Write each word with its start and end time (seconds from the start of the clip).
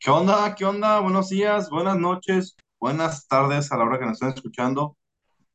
¿Qué 0.00 0.12
onda? 0.12 0.54
¿Qué 0.54 0.64
onda? 0.64 1.00
Buenos 1.00 1.28
días, 1.28 1.70
buenas 1.70 1.96
noches, 1.96 2.56
buenas 2.78 3.26
tardes 3.26 3.72
a 3.72 3.76
la 3.76 3.82
hora 3.82 3.98
que 3.98 4.04
nos 4.04 4.12
están 4.12 4.32
escuchando. 4.32 4.96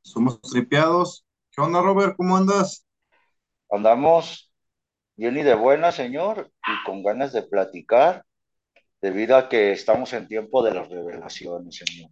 Somos 0.01 0.41
tripeados. 0.41 1.25
¿Qué 1.49 1.61
onda, 1.61 1.81
Robert? 1.81 2.17
¿Cómo 2.17 2.35
andas? 2.35 2.85
Andamos 3.71 4.51
bien 5.15 5.37
y 5.37 5.43
de 5.43 5.55
buena, 5.55 5.93
señor, 5.93 6.51
y 6.67 6.83
con 6.85 7.03
ganas 7.03 7.31
de 7.31 7.43
platicar, 7.43 8.25
debido 9.01 9.37
a 9.37 9.47
que 9.47 9.71
estamos 9.71 10.11
en 10.11 10.27
tiempo 10.27 10.61
de 10.61 10.73
las 10.73 10.89
revelaciones, 10.89 11.77
señor. 11.77 12.11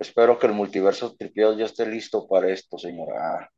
Espero 0.00 0.40
que 0.40 0.48
el 0.48 0.54
multiverso 0.54 1.14
tripeado 1.14 1.56
ya 1.56 1.66
esté 1.66 1.86
listo 1.86 2.26
para 2.26 2.50
esto, 2.50 2.78
señora. 2.78 3.48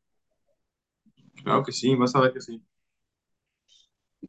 Claro 1.43 1.63
que 1.63 1.71
sí, 1.71 1.95
vas 1.95 2.15
a 2.15 2.21
ver 2.21 2.31
que 2.31 2.41
sí. 2.41 2.63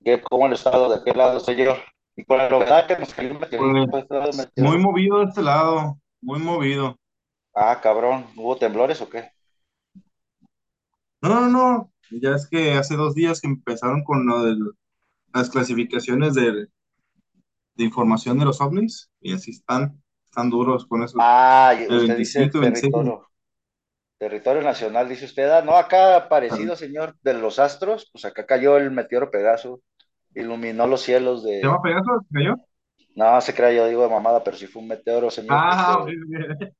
¿Qué, 0.03 0.23
¿Cómo 0.23 0.47
han 0.47 0.55
estado? 0.55 0.89
¿De 0.89 1.05
qué 1.05 1.13
lado, 1.13 1.39
señor? 1.39 1.77
Y 2.21 2.25
con 2.27 2.37
la 2.37 2.51
novedad 2.51 2.87
que 2.87 2.99
nos 2.99 3.17
meteorito, 3.17 3.91
Pues, 3.91 4.09
¿de 4.09 4.43
este 4.43 4.63
muy 4.63 4.77
movido 4.79 5.21
de 5.21 5.25
este 5.25 5.43
lado, 5.43 5.99
muy 6.21 6.39
movido. 6.39 6.99
Ah, 7.55 7.81
cabrón, 7.81 8.27
¿hubo 8.37 8.57
temblores 8.59 9.01
o 9.01 9.09
qué? 9.09 9.31
No, 11.23 11.29
no, 11.29 11.49
no. 11.49 11.93
Ya 12.11 12.35
es 12.35 12.47
que 12.47 12.73
hace 12.73 12.95
dos 12.97 13.15
días 13.15 13.41
que 13.41 13.47
empezaron 13.47 14.05
con 14.05 14.27
lo 14.27 14.43
de 14.43 14.57
las 15.33 15.49
clasificaciones 15.51 16.35
de, 16.35 16.69
de 17.75 17.85
información 17.85 18.39
de 18.39 18.45
los 18.45 18.61
ovnis 18.61 19.11
y 19.21 19.33
así 19.33 19.53
están, 19.53 20.03
están 20.27 20.51
duros 20.51 20.87
con 20.87 21.03
eso. 21.03 21.19
Ah, 21.19 21.75
El 21.89 21.97
usted 21.97 22.17
dice 22.17 22.47
25 22.47 22.59
y 22.59 22.61
26. 22.61 22.93
territorio, 22.93 23.29
territorio 24.19 24.63
nacional, 24.63 25.09
dice 25.09 25.27
usted. 25.27 25.51
Ah, 25.51 25.63
no, 25.63 25.77
acá 25.77 26.29
parecido, 26.29 26.77
señor, 26.77 27.17
de 27.23 27.35
los 27.35 27.59
astros, 27.59 28.09
pues 28.13 28.25
acá 28.25 28.47
cayó 28.47 28.77
el 28.77 28.91
meteoro 28.91 29.31
Pegaso, 29.31 29.81
iluminó 30.35 30.87
los 30.87 31.03
cielos 31.03 31.43
¿Se 31.43 31.61
llama 31.61 31.77
de 31.77 31.83
Pegaso? 31.83 32.21
¿Se 32.29 32.35
cayó? 32.35 32.57
No, 33.15 33.41
se 33.41 33.55
crea, 33.55 33.73
yo 33.73 33.87
digo 33.87 34.03
de 34.03 34.09
mamada, 34.09 34.43
pero 34.43 34.57
sí 34.57 34.67
fue 34.67 34.83
un 34.83 34.89
meteoro, 34.89 35.31
señor, 35.31 35.49
que 35.49 35.55
Ah, 35.61 35.99
ok, 36.01 36.09
se, 36.09 36.75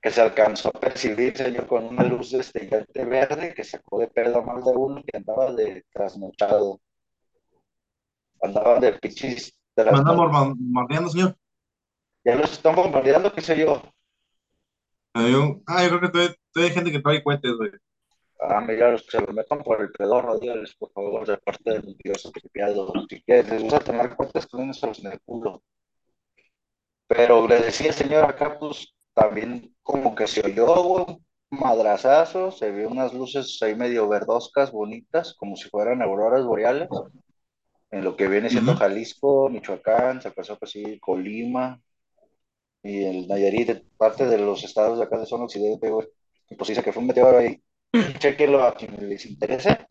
que 0.00 0.10
se 0.10 0.20
alcanzó 0.20 0.68
a 0.68 0.80
percibir, 0.80 1.36
señor, 1.36 1.66
con 1.66 1.84
una 1.84 2.04
luz 2.04 2.30
destellante 2.30 3.04
verde 3.04 3.54
que 3.54 3.64
sacó 3.64 3.98
de 3.98 4.06
pedo 4.08 4.38
a 4.38 4.42
más 4.42 4.64
de 4.64 4.70
uno 4.70 5.02
que 5.02 5.16
andaba 5.16 5.52
de 5.52 5.84
trasnochado, 5.92 6.80
andaba 8.40 8.78
de 8.78 8.92
pichis, 8.92 9.58
anda 9.76 9.92
trasno... 9.92 10.14
bombardeando, 10.14 11.10
señor. 11.10 11.36
Ya 12.24 12.36
los 12.36 12.52
están 12.52 12.74
bombardeando, 12.74 13.32
qué 13.32 13.40
sé 13.40 13.58
yo. 13.58 13.82
Ah, 15.14 15.28
yo, 15.28 15.62
creo 15.64 16.00
que 16.00 16.08
todavía, 16.08 16.34
todavía 16.52 16.70
hay 16.70 16.74
gente 16.74 16.92
que 16.92 17.00
trae 17.00 17.22
cohetes, 17.22 17.52
güey. 17.56 17.70
Mira, 18.66 18.90
los 18.90 19.02
que 19.02 19.18
se 19.18 19.20
los 19.20 19.34
metan 19.34 19.62
por 19.62 19.80
el 19.80 19.90
pedorro, 19.90 20.38
dígales, 20.38 20.74
por 20.74 20.92
favor, 20.92 21.26
de 21.26 21.38
parte 21.38 21.72
del 21.72 21.96
Dios 22.02 22.30
tripiado. 22.32 22.92
Si 23.08 23.22
quieres, 23.22 23.50
les 23.50 23.62
gusta 23.62 23.78
tomar 23.80 24.14
cuentas, 24.16 24.48
los 24.52 24.98
en 24.98 25.12
el 25.12 25.20
culo. 25.20 25.62
Pero 27.06 27.46
le 27.46 27.60
decía, 27.60 27.92
señor, 27.92 28.24
acá, 28.24 28.58
pues, 28.58 28.94
también 29.12 29.74
como 29.82 30.14
que 30.14 30.26
se 30.26 30.44
oyó, 30.44 31.04
un 31.04 31.24
madrazazo, 31.50 32.50
se 32.50 32.70
vio 32.70 32.88
unas 32.88 33.14
luces 33.14 33.58
ahí 33.62 33.74
medio 33.74 34.08
verdoscas, 34.08 34.72
bonitas, 34.72 35.34
como 35.34 35.56
si 35.56 35.68
fueran 35.68 36.02
auroras 36.02 36.44
boreales, 36.44 36.88
en 37.90 38.04
lo 38.04 38.16
que 38.16 38.28
viene 38.28 38.50
siendo 38.50 38.72
Ujú. 38.72 38.80
Jalisco, 38.80 39.48
Michoacán, 39.48 40.20
Zacatecas, 40.20 40.72
Colima, 41.00 41.80
y 42.82 43.04
el 43.04 43.28
Nayarit, 43.28 43.82
parte 43.96 44.26
de 44.26 44.38
los 44.38 44.62
estados 44.62 44.98
de 44.98 45.04
acá 45.04 45.18
de 45.18 45.26
zona 45.26 45.44
occidente, 45.44 45.88
güey. 45.90 46.06
Pues 46.56 46.68
dice 46.68 46.82
que 46.82 46.92
fue 46.92 47.00
un 47.00 47.08
meteoro 47.08 47.38
ahí. 47.38 47.62
Chequenlo 48.18 48.64
a 48.64 48.74
quienes 48.74 49.02
les 49.02 49.26
interese. 49.26 49.86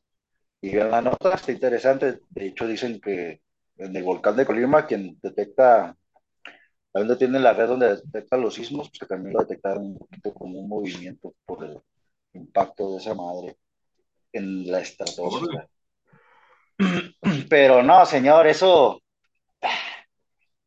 Y 0.61 0.75
vean 0.75 0.91
la 0.91 1.01
nota, 1.01 1.35
está 1.35 1.51
interesante. 1.51 2.19
De 2.29 2.47
hecho, 2.47 2.67
dicen 2.67 2.99
que 3.01 3.41
en 3.77 3.95
el 3.95 4.03
volcán 4.03 4.35
de 4.35 4.45
Colima, 4.45 4.85
quien 4.85 5.17
detecta 5.21 5.95
donde 6.93 7.15
tiene 7.15 7.39
la 7.39 7.53
red 7.53 7.67
donde 7.67 7.95
detecta 7.95 8.37
los 8.37 8.53
sismos, 8.53 8.89
pues 8.89 8.99
que 8.99 9.05
también 9.07 9.33
lo 9.33 9.39
detectaron 9.41 9.85
un 9.85 9.97
poquito 9.97 10.33
como 10.33 10.59
un 10.59 10.69
movimiento 10.69 11.33
por 11.45 11.65
el 11.65 11.79
impacto 12.33 12.91
de 12.91 12.97
esa 12.99 13.15
madre 13.15 13.57
en 14.31 14.71
la 14.71 14.79
estratosfera. 14.79 15.67
Pero 17.49 17.81
no, 17.81 18.05
señor, 18.05 18.47
eso, 18.47 19.01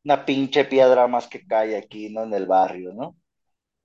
una 0.05 0.25
pinche 0.25 0.65
piedra 0.65 1.07
más 1.07 1.29
que 1.29 1.47
cae 1.47 1.77
aquí, 1.77 2.11
¿no? 2.11 2.25
En 2.25 2.35
el 2.35 2.47
barrio, 2.47 2.93
¿no? 2.93 3.17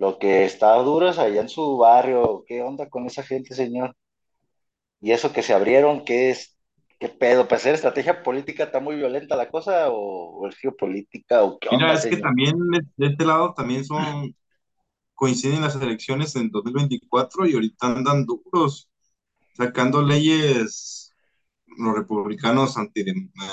Lo 0.01 0.17
que 0.17 0.45
está 0.45 0.73
duro 0.77 1.09
es 1.09 1.19
allá 1.19 1.41
en 1.41 1.47
su 1.47 1.77
barrio. 1.77 2.43
¿Qué 2.47 2.63
onda 2.63 2.89
con 2.89 3.05
esa 3.05 3.21
gente, 3.21 3.53
señor? 3.53 3.95
Y 4.99 5.11
eso 5.11 5.31
que 5.31 5.43
se 5.43 5.53
abrieron, 5.53 6.05
¿qué 6.05 6.31
es? 6.31 6.57
¿Qué 6.99 7.07
pedo? 7.07 7.47
¿Para 7.47 7.57
hacer 7.57 7.75
estrategia 7.75 8.23
política 8.23 8.63
está 8.63 8.79
muy 8.79 8.95
violenta 8.95 9.35
la 9.35 9.51
cosa 9.51 9.91
o, 9.91 10.39
o 10.39 10.47
es 10.47 10.57
geopolítica 10.57 11.43
o 11.43 11.59
qué 11.59 11.69
Mira, 11.69 11.93
es 11.93 12.07
que 12.07 12.17
también 12.17 12.57
de 12.71 12.81
de 12.97 13.07
este 13.11 13.23
lado 13.23 13.53
también 13.53 13.85
son, 13.85 14.35
coinciden 15.13 15.61
las 15.61 15.75
elecciones 15.75 16.35
en 16.35 16.49
2024 16.49 17.45
y 17.45 17.53
ahorita 17.53 17.85
andan 17.85 18.25
duros, 18.25 18.89
sacando 19.53 20.01
leyes, 20.01 21.13
los 21.77 21.93
republicanos 21.93 22.75
anti, 22.75 23.05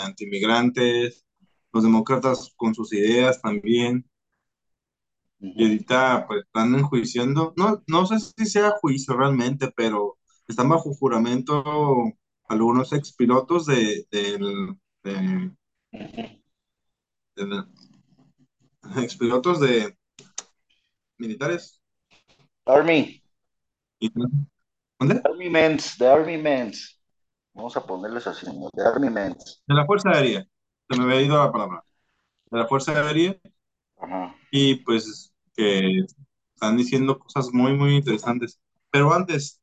antimigrantes, 0.06 1.26
los 1.74 1.82
demócratas 1.82 2.54
con 2.56 2.74
sus 2.74 2.94
ideas 2.94 3.42
también, 3.42 4.07
Uh 5.40 5.52
y 5.56 5.62
ahorita 5.64 6.26
pues 6.26 6.44
están 6.44 6.74
enjuiciando, 6.74 7.52
no, 7.56 7.82
no 7.86 8.06
sé 8.06 8.18
si 8.20 8.46
sea 8.46 8.72
juicio 8.80 9.16
realmente, 9.16 9.70
pero 9.76 10.18
están 10.48 10.68
bajo 10.68 10.92
juramento 10.94 11.64
algunos 12.48 12.92
expilotos 12.92 13.66
de, 13.66 14.06
del- 14.10 14.76
de, 15.04 15.50
-huh. 15.92 16.42
de- 17.36 17.64
expilotos 18.96 19.60
de 19.60 19.96
militares. 21.18 21.80
Army. 22.66 23.22
¿dónde? 24.98 25.20
Army 25.24 25.48
Men's, 25.50 25.96
The 25.98 26.06
Army 26.08 26.36
Men's. 26.38 27.00
Vamos 27.54 27.76
a 27.76 27.84
ponerles 27.86 28.26
así, 28.26 28.46
¿no? 28.46 28.70
The 28.74 28.82
Army 28.82 29.10
Men's. 29.10 29.62
De 29.66 29.74
la 29.74 29.86
Fuerza 29.86 30.10
Aérea, 30.10 30.44
se 30.88 30.98
me 30.98 31.04
había 31.04 31.22
ido 31.22 31.36
la 31.36 31.50
palabra, 31.52 31.84
de 32.50 32.58
la 32.58 32.66
Fuerza 32.66 32.92
Aérea, 32.92 33.36
Ajá. 33.96 34.34
y 34.50 34.76
pues 34.76 35.27
que 35.58 36.06
están 36.54 36.76
diciendo 36.76 37.18
cosas 37.18 37.48
muy, 37.52 37.74
muy 37.74 37.96
interesantes. 37.96 38.60
Pero 38.92 39.12
antes, 39.12 39.60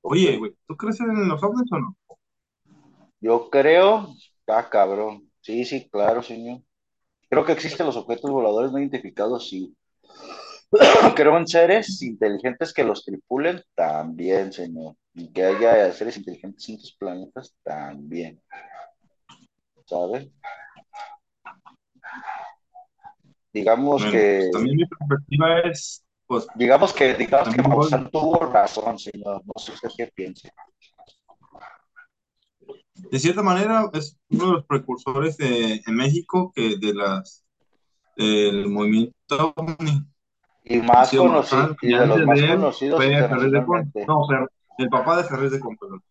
oye, 0.00 0.38
güey, 0.38 0.56
¿tú 0.66 0.74
crees 0.74 1.00
en 1.00 1.28
los 1.28 1.42
ovnis 1.42 1.70
o 1.70 1.78
no? 1.78 1.96
Yo 3.20 3.50
creo, 3.50 4.08
ah, 4.46 4.68
cabrón. 4.70 5.30
Sí, 5.42 5.66
sí, 5.66 5.86
claro, 5.90 6.22
señor. 6.22 6.62
Creo 7.28 7.44
que 7.44 7.52
existen 7.52 7.86
los 7.86 7.96
objetos 7.96 8.30
voladores 8.30 8.72
no 8.72 8.78
identificados, 8.78 9.50
sí. 9.50 9.76
Creo 11.14 11.36
en 11.36 11.46
seres 11.46 12.00
inteligentes 12.00 12.72
que 12.72 12.82
los 12.82 13.04
tripulen, 13.04 13.62
también, 13.74 14.50
señor. 14.50 14.96
Y 15.12 15.30
que 15.30 15.44
haya 15.44 15.92
seres 15.92 16.16
inteligentes 16.16 16.66
en 16.70 16.76
otros 16.76 16.96
planetas, 16.98 17.54
también. 17.62 18.40
¿Sabes? 19.84 20.28
Digamos 23.52 24.02
Bueno, 24.02 24.10
pues 24.10 24.44
que, 24.44 24.50
también 24.52 24.76
mi 24.76 24.86
perspectiva 24.86 25.60
es, 25.60 26.04
pues, 26.26 26.46
digamos 26.54 26.92
que, 26.92 27.14
digamos 27.14 27.54
que 27.54 27.62
Maussan 27.62 28.10
tuvo 28.10 28.38
razón, 28.46 28.98
señor. 28.98 29.42
No 29.44 29.52
sé 29.60 29.72
usted 29.72 29.90
qué 29.96 30.06
piensa. 30.14 30.48
de 33.10 33.18
cierta 33.18 33.42
manera, 33.42 33.90
es 33.92 34.16
uno 34.30 34.46
de 34.46 34.52
los 34.52 34.64
precursores 34.64 35.36
de, 35.36 35.82
en 35.86 35.94
México 35.94 36.50
que 36.54 36.76
de 36.78 36.94
las, 36.94 37.44
del 38.16 38.68
movimiento 38.68 39.52
ovni. 39.56 40.06
Y 40.64 40.78
más 40.78 41.10
conocido, 41.10 41.76
y 41.82 41.88
y 41.88 41.98
de 41.98 42.06
los 42.06 42.16
antes 42.16 42.26
más 42.26 42.38
de 42.38 42.44
él 42.44 42.54
conocidos 42.54 42.96
fue 42.96 43.08
Ferrer 43.08 43.50
de 43.50 43.66
Con. 43.66 43.80
internacionalmente. 43.80 44.06
No, 44.06 44.26
el 44.78 44.88
papá 44.88 45.16
de 45.16 45.24
Ferrer 45.24 45.50
de 45.50 45.60
Con, 45.60 45.76
perdón. 45.76 46.02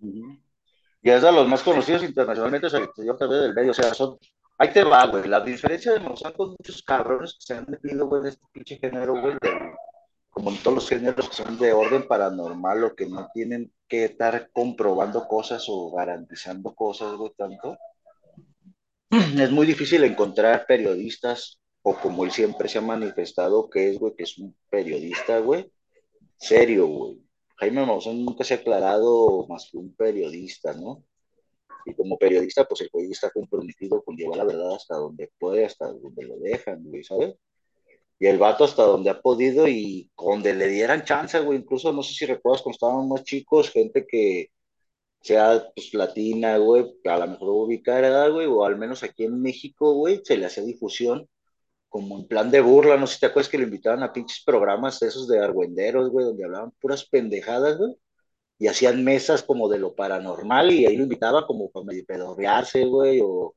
Y 0.00 1.10
es 1.10 1.22
de 1.22 1.32
los 1.32 1.48
más 1.48 1.62
conocidos 1.62 2.02
internacionalmente, 2.02 2.68
que 2.68 3.06
yo 3.06 3.12
acabé 3.12 3.36
del 3.36 3.54
medio, 3.54 3.70
o 3.70 3.74
sea, 3.74 3.94
son, 3.94 4.18
ahí 4.58 4.72
te 4.72 4.84
va, 4.84 5.06
güey, 5.06 5.28
la 5.28 5.40
diferencia 5.40 5.92
de 5.92 6.00
con 6.36 6.50
muchos 6.50 6.82
cabrones 6.82 7.34
que 7.34 7.46
se 7.46 7.54
han 7.54 7.66
metido, 7.68 8.08
güey, 8.08 8.22
de 8.22 8.28
este 8.30 8.44
pinche 8.52 8.76
género, 8.78 9.20
güey, 9.20 9.36
como 10.30 10.50
en 10.50 10.58
todos 10.58 10.74
los 10.74 10.88
géneros 10.88 11.28
que 11.28 11.36
son 11.36 11.58
de 11.58 11.72
orden 11.72 12.06
paranormal 12.06 12.84
o 12.84 12.94
que 12.94 13.06
no 13.06 13.28
tienen 13.32 13.72
que 13.88 14.04
estar 14.04 14.50
comprobando 14.52 15.26
cosas 15.26 15.64
o 15.68 15.90
garantizando 15.92 16.74
cosas, 16.74 17.14
güey, 17.14 17.32
tanto, 17.36 17.78
es 19.10 19.50
muy 19.50 19.66
difícil 19.66 20.04
encontrar 20.04 20.66
periodistas, 20.66 21.58
o 21.82 21.94
como 21.94 22.24
él 22.24 22.32
siempre 22.32 22.68
se 22.68 22.78
ha 22.78 22.82
manifestado, 22.82 23.70
que 23.70 23.90
es, 23.90 23.98
güey, 23.98 24.14
que 24.14 24.24
es 24.24 24.38
un 24.38 24.54
periodista, 24.68 25.38
güey, 25.38 25.72
serio, 26.36 26.86
güey. 26.86 27.22
Jaime 27.56 27.84
Maussan 27.86 28.24
nunca 28.24 28.44
se 28.44 28.54
ha 28.54 28.56
aclarado 28.58 29.46
más 29.48 29.68
que 29.70 29.78
un 29.78 29.94
periodista, 29.94 30.72
¿no? 30.74 31.04
Y 31.88 31.94
como 31.94 32.18
periodista, 32.18 32.66
pues 32.66 32.82
el 32.82 32.90
periodista 32.90 33.28
está 33.28 33.40
comprometido 33.40 34.02
con 34.02 34.16
llevar 34.16 34.38
la 34.38 34.44
verdad 34.44 34.74
hasta 34.74 34.96
donde 34.96 35.30
puede, 35.38 35.64
hasta 35.64 35.86
donde 35.92 36.24
lo 36.26 36.36
dejan, 36.38 36.84
güey, 36.84 37.02
¿sabes? 37.02 37.34
Y 38.18 38.26
el 38.26 38.38
vato 38.38 38.64
hasta 38.64 38.82
donde 38.84 39.10
ha 39.10 39.20
podido 39.20 39.68
y 39.68 40.10
donde 40.16 40.54
le 40.54 40.68
dieran 40.68 41.04
chance, 41.04 41.38
güey. 41.40 41.58
Incluso 41.58 41.92
no 41.92 42.02
sé 42.02 42.14
si 42.14 42.26
recuerdas 42.26 42.62
cuando 42.62 42.74
estábamos 42.74 43.06
más 43.08 43.24
chicos, 43.24 43.70
gente 43.70 44.06
que 44.06 44.50
sea 45.20 45.70
pues 45.74 45.94
latina, 45.94 46.58
güey, 46.58 46.86
a 47.04 47.18
lo 47.18 47.26
mejor 47.28 47.48
ubicada, 47.50 48.28
güey, 48.28 48.46
o 48.46 48.64
al 48.64 48.76
menos 48.76 49.02
aquí 49.02 49.24
en 49.24 49.40
México, 49.42 49.94
güey, 49.94 50.20
se 50.24 50.36
le 50.36 50.46
hacía 50.46 50.64
difusión 50.64 51.28
como 51.88 52.18
en 52.18 52.28
plan 52.28 52.50
de 52.50 52.60
burla, 52.60 52.96
no 52.96 53.06
sé 53.06 53.14
si 53.14 53.20
te 53.20 53.26
acuerdas 53.26 53.50
que 53.50 53.58
lo 53.58 53.64
invitaban 53.64 54.02
a 54.02 54.12
pinches 54.12 54.42
programas 54.44 55.02
esos 55.02 55.28
de 55.28 55.40
argüenderos, 55.40 56.10
güey, 56.10 56.26
donde 56.26 56.44
hablaban 56.44 56.72
puras 56.80 57.04
pendejadas, 57.08 57.78
güey, 57.78 57.94
y 58.58 58.66
hacían 58.66 59.04
mesas 59.04 59.42
como 59.42 59.68
de 59.68 59.78
lo 59.78 59.94
paranormal 59.94 60.72
y 60.72 60.86
ahí 60.86 60.96
lo 60.96 61.04
invitaba 61.04 61.46
como 61.46 61.70
para 61.70 61.86
medio 61.86 62.04
pedorrearse, 62.04 62.84
güey, 62.84 63.20
o 63.22 63.54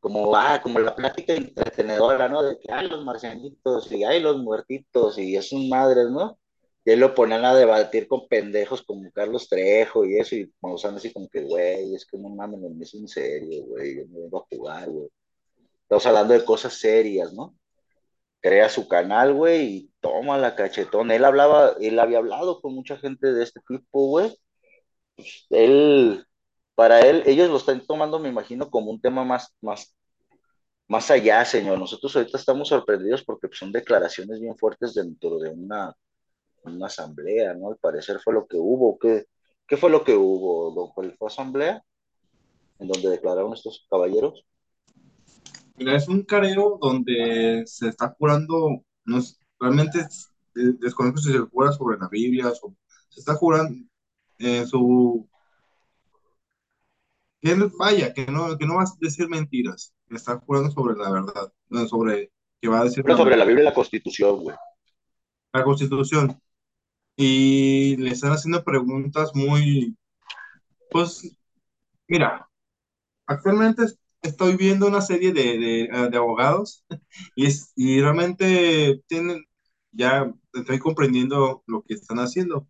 como, 0.00 0.34
ah, 0.34 0.60
como 0.62 0.78
la 0.80 0.96
plática 0.96 1.34
entretenedora, 1.34 2.28
¿no? 2.28 2.42
De 2.42 2.58
que, 2.58 2.72
ay, 2.72 2.88
los 2.88 3.04
marcianitos, 3.04 3.92
y 3.92 4.04
ay, 4.04 4.20
los 4.20 4.38
muertitos, 4.38 5.18
y 5.18 5.36
es 5.36 5.52
un 5.52 5.68
madres, 5.68 6.08
¿no? 6.10 6.38
Y 6.84 6.90
ahí 6.92 6.96
lo 6.96 7.14
ponían 7.14 7.44
a 7.44 7.54
debatir 7.54 8.08
con 8.08 8.26
pendejos 8.28 8.82
como 8.82 9.10
Carlos 9.12 9.48
Trejo 9.48 10.04
y 10.06 10.18
eso, 10.18 10.34
y 10.36 10.52
usando 10.62 10.98
así 10.98 11.12
como 11.12 11.28
que, 11.28 11.42
güey, 11.42 11.94
es 11.94 12.06
que 12.06 12.18
no 12.18 12.30
mames, 12.30 12.60
no 12.60 12.82
es 12.82 12.94
en 12.94 13.08
serio, 13.08 13.64
güey, 13.66 13.98
yo 13.98 14.04
no 14.08 14.20
vengo 14.20 14.38
a 14.38 14.46
jugar, 14.56 14.90
güey. 14.90 15.08
Estamos 15.82 16.06
hablando 16.06 16.34
de 16.34 16.44
cosas 16.44 16.74
serias, 16.74 17.32
¿no? 17.32 17.54
Crea 18.40 18.68
su 18.70 18.88
canal, 18.88 19.34
güey, 19.34 19.62
y 19.66 19.90
toma 20.00 20.38
la 20.38 20.56
cachetón. 20.56 21.10
Él 21.10 21.24
hablaba, 21.24 21.74
él 21.80 21.98
había 21.98 22.18
hablado 22.18 22.60
con 22.60 22.74
mucha 22.74 22.96
gente 22.98 23.32
de 23.32 23.42
este 23.44 23.60
tipo, 23.68 24.08
güey. 24.08 24.34
Pues, 25.16 25.46
él, 25.50 26.26
para 26.74 27.00
él, 27.02 27.22
ellos 27.26 27.50
lo 27.50 27.58
están 27.58 27.86
tomando, 27.86 28.18
me 28.18 28.28
imagino, 28.30 28.70
como 28.70 28.90
un 28.90 29.00
tema 29.00 29.24
más, 29.24 29.54
más, 29.60 29.96
más 30.88 31.10
allá, 31.10 31.44
señor. 31.44 31.78
Nosotros 31.78 32.16
ahorita 32.16 32.38
estamos 32.38 32.68
sorprendidos 32.68 33.22
porque 33.24 33.48
pues, 33.48 33.58
son 33.58 33.72
declaraciones 33.72 34.40
bien 34.40 34.56
fuertes 34.58 34.94
dentro 34.94 35.38
de 35.38 35.50
una, 35.50 35.94
una 36.64 36.86
asamblea, 36.86 37.54
¿no? 37.54 37.68
Al 37.70 37.76
parecer 37.78 38.20
fue 38.20 38.34
lo 38.34 38.46
que 38.46 38.56
hubo. 38.58 38.98
¿Qué, 38.98 39.26
qué 39.66 39.76
fue 39.76 39.90
lo 39.90 40.04
que 40.04 40.14
hubo, 40.14 40.72
don 40.72 41.16
¿Fue 41.18 41.28
asamblea? 41.28 41.82
En 42.78 42.88
donde 42.88 43.10
declararon 43.10 43.52
estos 43.54 43.86
caballeros. 43.90 44.44
Mira, 45.80 45.96
es 45.96 46.08
un 46.08 46.22
careo 46.24 46.78
donde 46.78 47.62
se 47.64 47.88
está 47.88 48.14
jurando, 48.18 48.84
no 49.06 49.16
es, 49.16 49.40
realmente 49.58 50.06
desconozco 50.52 51.20
si 51.20 51.32
se 51.32 51.38
jura 51.38 51.72
sobre 51.72 51.96
la 51.96 52.06
Biblia, 52.06 52.48
o 52.50 52.76
se 53.08 53.20
está 53.20 53.34
jurando 53.34 53.88
eh, 54.38 54.66
su 54.66 55.26
que 57.40 57.54
vaya, 57.78 58.12
que 58.12 58.26
no, 58.26 58.58
que 58.58 58.66
no 58.66 58.74
va 58.74 58.82
a 58.82 58.92
decir 59.00 59.26
mentiras, 59.26 59.94
que 60.06 60.16
está 60.16 60.38
jurando 60.40 60.70
sobre 60.70 60.96
la 60.96 61.10
verdad, 61.10 61.50
sobre 61.88 62.30
que 62.60 62.68
va 62.68 62.80
a 62.80 62.84
decir... 62.84 63.02
sobre 63.02 63.38
la 63.38 63.46
Biblia 63.46 63.62
y 63.62 63.64
la 63.64 63.72
Constitución, 63.72 64.42
güey. 64.42 64.56
La 65.54 65.64
Constitución. 65.64 66.38
Y 67.16 67.96
le 67.96 68.10
están 68.10 68.32
haciendo 68.32 68.62
preguntas 68.62 69.34
muy, 69.34 69.96
pues, 70.90 71.34
mira, 72.06 72.46
actualmente 73.24 73.84
estoy 74.22 74.56
viendo 74.56 74.86
una 74.86 75.00
serie 75.00 75.32
de, 75.32 75.58
de, 75.58 76.08
de 76.10 76.16
abogados 76.16 76.84
y, 77.36 77.46
es, 77.46 77.72
y 77.76 78.00
realmente 78.00 79.02
tienen, 79.06 79.44
ya 79.92 80.32
estoy 80.52 80.78
comprendiendo 80.78 81.62
lo 81.66 81.82
que 81.82 81.94
están 81.94 82.18
haciendo. 82.18 82.68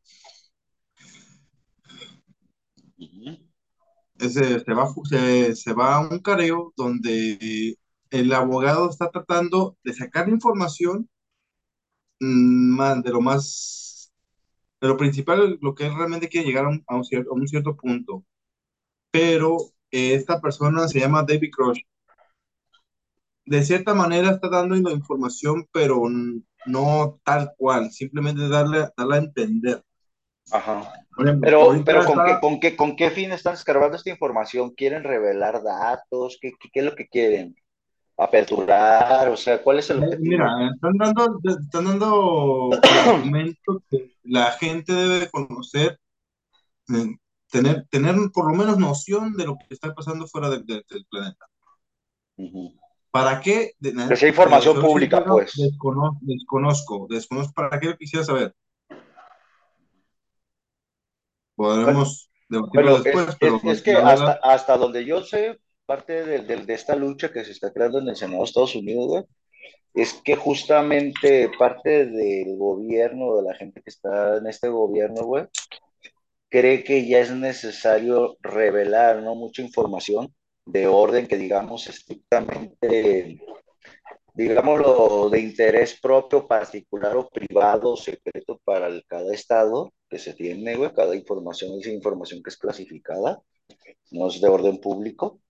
se, 4.29 4.61
se, 4.61 4.75
va, 4.75 4.87
se, 5.09 5.57
se, 5.57 5.73
va 5.73 5.97
a 5.97 6.01
un 6.01 6.19
careo 6.21 6.73
donde 6.77 7.79
el 8.11 8.33
abogado 8.33 8.91
está 8.91 9.11
tratando 9.11 9.79
de 9.85 9.95
sacar 9.95 10.29
información 10.29 11.09
mm, 12.21 13.03
de 13.03 13.11
lo 13.11 13.21
más, 13.21 14.13
de 14.81 14.89
lo 14.89 14.97
principal, 14.97 15.59
lo 15.61 15.75
que 15.75 15.87
él 15.87 15.95
realmente 15.97 16.29
quiere 16.29 16.47
llegar 16.47 16.67
a 16.67 16.69
un, 16.71 16.85
a 16.87 16.97
un, 16.97 17.05
cierto, 17.05 17.31
a 17.31 17.35
un 17.35 17.49
cierto, 17.49 17.77
punto. 17.77 18.25
Pero 19.11 19.59
esta 19.91 20.41
persona 20.41 20.89
se 20.89 21.01
llama 21.01 21.25
David 21.27 21.51
Crush. 21.53 21.81
De 23.45 23.63
cierta 23.65 23.95
manera 23.95 24.31
está 24.31 24.49
dando 24.49 24.75
la 24.77 24.93
información, 24.93 25.69
pero 25.73 26.03
no 26.67 27.21
tal 27.25 27.53
cual, 27.57 27.91
simplemente 27.91 28.49
darle, 28.49 28.89
darle 28.97 29.15
a 29.15 29.19
entender. 29.19 29.85
Ajá. 30.53 30.93
Pero, 31.17 31.83
pero 31.85 32.05
¿con, 32.07 32.25
qué, 32.25 32.39
¿con, 32.41 32.61
qué, 32.61 32.77
¿con 32.77 32.97
qué 32.97 33.11
fin 33.11 33.33
están 33.33 33.55
escarbando 33.55 33.97
esta 33.97 34.11
información? 34.11 34.71
¿Quieren 34.71 35.05
revelar 35.05 35.63
datos? 35.63 36.39
¿Qué, 36.41 36.53
qué, 36.73 36.81
es 36.81 36.85
lo 36.85 36.95
que 36.95 37.09
quieren? 37.09 37.55
¿Aperturar? 38.17 39.29
O 39.29 39.37
sea, 39.37 39.63
¿cuál 39.63 39.79
es 39.79 39.91
el 39.91 39.99
objetivo? 39.99 40.23
Mira, 40.23 40.71
están 40.73 40.97
dando, 40.97 41.41
están 41.45 41.85
dando 41.85 42.71
argumentos 43.07 43.83
que 43.91 44.13
la 44.25 44.53
gente 44.53 44.93
debe 44.93 45.31
conocer, 45.31 45.99
eh, 46.95 47.17
tener, 47.51 47.87
tener 47.91 48.15
por 48.33 48.51
lo 48.51 48.57
menos 48.57 48.79
noción 48.79 49.37
de 49.37 49.47
lo 49.47 49.57
que 49.57 49.75
está 49.75 49.95
pasando 49.95 50.27
fuera 50.27 50.49
del 50.51 50.65
planeta. 51.11 51.47
¿Para 53.11 53.41
qué? 53.41 53.75
que 53.81 54.17
sea 54.17 54.29
información 54.29 54.81
pública, 54.81 55.25
pues. 55.25 55.53
Desconozco, 55.57 56.19
desconozco, 56.23 57.07
desconozco. 57.11 57.53
¿Para 57.55 57.79
qué 57.81 57.89
lo 57.89 57.97
quisiera 57.97 58.25
saber? 58.25 58.55
Podremos 61.57 62.31
bueno, 62.51 62.99
después, 62.99 63.37
es, 63.39 63.65
es, 63.65 63.83
que 63.83 63.93
hasta, 63.93 64.33
hasta, 64.43 64.77
donde 64.77 65.05
yo 65.05 65.23
sé, 65.23 65.61
parte 65.87 66.25
de, 66.25 66.41
de, 66.41 66.65
de, 66.65 66.75
esta 66.75 66.97
lucha 66.97 67.33
que 67.33 67.45
se 67.45 67.53
está 67.53 67.73
creando 67.73 68.01
en 68.01 68.09
el 68.09 68.17
Senado 68.17 68.39
de 68.39 68.45
Estados 68.45 68.75
Unidos, 68.75 69.07
güey, 69.07 69.25
es 69.95 70.15
que 70.25 70.35
justamente 70.35 71.51
parte 71.59 72.07
del 72.07 72.57
gobierno, 72.57 73.37
de 73.37 73.43
la 73.43 73.55
gente 73.55 73.83
que 73.83 73.91
está 73.91 74.39
en 74.39 74.49
este 74.49 74.69
gobierno, 74.69 75.23
güey, 75.25 75.47
cree 76.51 76.85
que 76.85 77.07
ya 77.07 77.21
es 77.21 77.31
necesario 77.31 78.37
revelar, 78.43 79.23
¿no? 79.23 79.35
Mucha 79.35 79.63
información 79.63 80.35
de 80.67 80.87
orden 80.87 81.27
que, 81.27 81.39
digamos, 81.39 81.87
estrictamente 81.87 83.41
digámoslo, 84.35 85.29
de 85.29 85.41
interés 85.41 85.99
propio, 86.01 86.47
particular 86.47 87.17
o 87.17 87.29
privado, 87.29 87.97
secreto 87.97 88.61
para 88.65 88.87
el, 88.87 89.05
cada 89.07 89.35
estado 89.35 89.93
que 90.09 90.19
se 90.19 90.35
tiene, 90.35 90.77
güey, 90.77 90.93
cada 90.93 91.15
información 91.15 91.79
es 91.79 91.87
información 91.87 92.43
que 92.43 92.51
es 92.51 92.57
clasificada, 92.57 93.43
no 94.11 94.29
es 94.29 94.41
de 94.41 94.49
orden 94.49 94.79
público. 94.79 95.41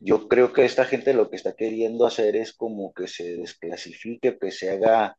Yo 0.00 0.28
creo 0.28 0.52
que 0.52 0.64
esta 0.64 0.84
gente 0.84 1.14
lo 1.14 1.30
que 1.30 1.36
está 1.36 1.54
queriendo 1.54 2.06
hacer 2.06 2.36
es 2.36 2.52
como 2.52 2.92
que 2.92 3.08
se 3.08 3.36
desclasifique, 3.36 4.38
que 4.38 4.50
se 4.50 4.70
haga 4.70 5.16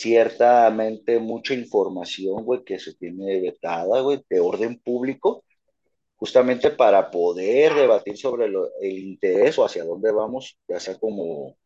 ciertamente 0.00 1.18
mucha 1.18 1.54
información, 1.54 2.44
güey, 2.44 2.64
que 2.64 2.78
se 2.78 2.94
tiene 2.94 3.40
vetada, 3.40 4.00
güey, 4.00 4.24
de 4.28 4.40
orden 4.40 4.78
público, 4.80 5.44
justamente 6.16 6.70
para 6.70 7.10
poder 7.10 7.74
debatir 7.74 8.16
sobre 8.16 8.46
el 8.46 8.98
interés 8.98 9.58
o 9.58 9.64
hacia 9.64 9.84
dónde 9.84 10.12
vamos, 10.12 10.58
ya 10.68 10.80
sea 10.80 10.98
como 10.98 11.56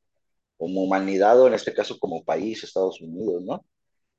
como 0.56 0.82
humanidad 0.82 1.40
o 1.40 1.46
en 1.48 1.54
este 1.54 1.74
caso 1.74 1.98
como 1.98 2.24
país, 2.24 2.62
Estados 2.62 3.00
Unidos, 3.00 3.42
¿no? 3.42 3.64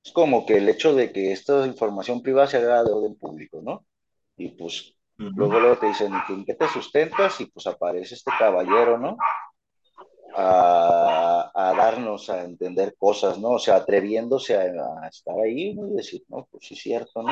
Es 0.04 0.12
como 0.12 0.46
que 0.46 0.58
el 0.58 0.70
hecho 0.70 0.94
de 0.94 1.12
que 1.12 1.32
esta 1.32 1.66
información 1.66 2.22
privada 2.22 2.48
se 2.48 2.58
haga 2.58 2.84
de 2.84 2.92
orden 2.92 3.16
público, 3.16 3.62
¿no? 3.64 3.86
Y 4.38 4.50
pues 4.50 4.96
luego, 5.18 5.60
luego 5.60 5.78
te 5.80 5.88
dicen, 5.88 6.14
¿en 6.30 6.46
qué 6.46 6.54
te 6.56 6.68
sustentas? 6.68 7.40
Y 7.42 7.48
pues 7.48 7.66
aparece 7.68 8.16
este 8.16 8.32
caballero, 8.38 8.98
¿no? 8.98 9.18
A, 10.38 11.74
darnos 11.78 12.30
a 12.30 12.44
entender 12.44 12.96
cosas, 12.98 13.40
¿no? 13.40 13.52
O 13.52 13.60
sea, 13.60 13.78
atreviéndose 13.78 14.56
a, 14.58 15.08
estar 15.08 15.36
ahí 15.40 15.72
y 15.78 15.96
decir, 15.96 16.24
no, 16.30 16.48
pues 16.52 16.68
sí 16.68 16.74
es 16.74 16.82
cierto, 16.82 17.24
¿no? 17.24 17.32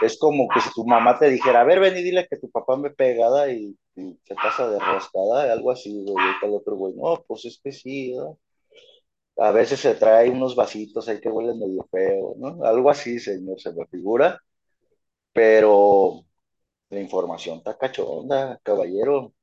Es 0.00 0.18
como 0.18 0.48
que 0.48 0.60
si 0.60 0.70
tu 0.72 0.84
mamá 0.86 1.18
te 1.18 1.28
dijera, 1.30 1.60
a 1.60 1.64
ver, 1.64 1.80
ven 1.80 1.96
y 1.96 2.02
dile 2.02 2.26
que 2.28 2.36
tu 2.38 2.50
papá 2.50 2.76
me 2.76 2.90
pegada 2.90 3.50
y, 3.52 3.76
y 3.94 4.18
se 4.24 4.34
pasa 4.34 4.68
de 4.68 4.78
rascada, 4.78 5.52
algo 5.52 5.70
así, 5.70 6.04
güey, 6.06 6.26
el 6.42 6.54
otro 6.54 6.76
güey, 6.76 6.94
no, 6.94 7.22
pues 7.26 7.44
es 7.44 7.60
que 7.62 7.72
sí. 7.72 8.14
A 9.36 9.50
veces 9.50 9.80
se 9.80 9.94
trae 9.94 10.30
unos 10.30 10.54
vasitos 10.56 11.08
ahí 11.08 11.20
que 11.20 11.28
huelen 11.28 11.58
medio 11.58 11.86
feo, 11.90 12.34
¿no? 12.38 12.64
Algo 12.64 12.90
así, 12.90 13.18
señor, 13.18 13.60
se 13.60 13.72
me 13.72 13.86
figura, 13.86 14.40
pero 15.32 16.24
la 16.90 17.00
información 17.00 17.58
está 17.58 17.76
cachonda, 17.78 18.60
caballero. 18.62 19.34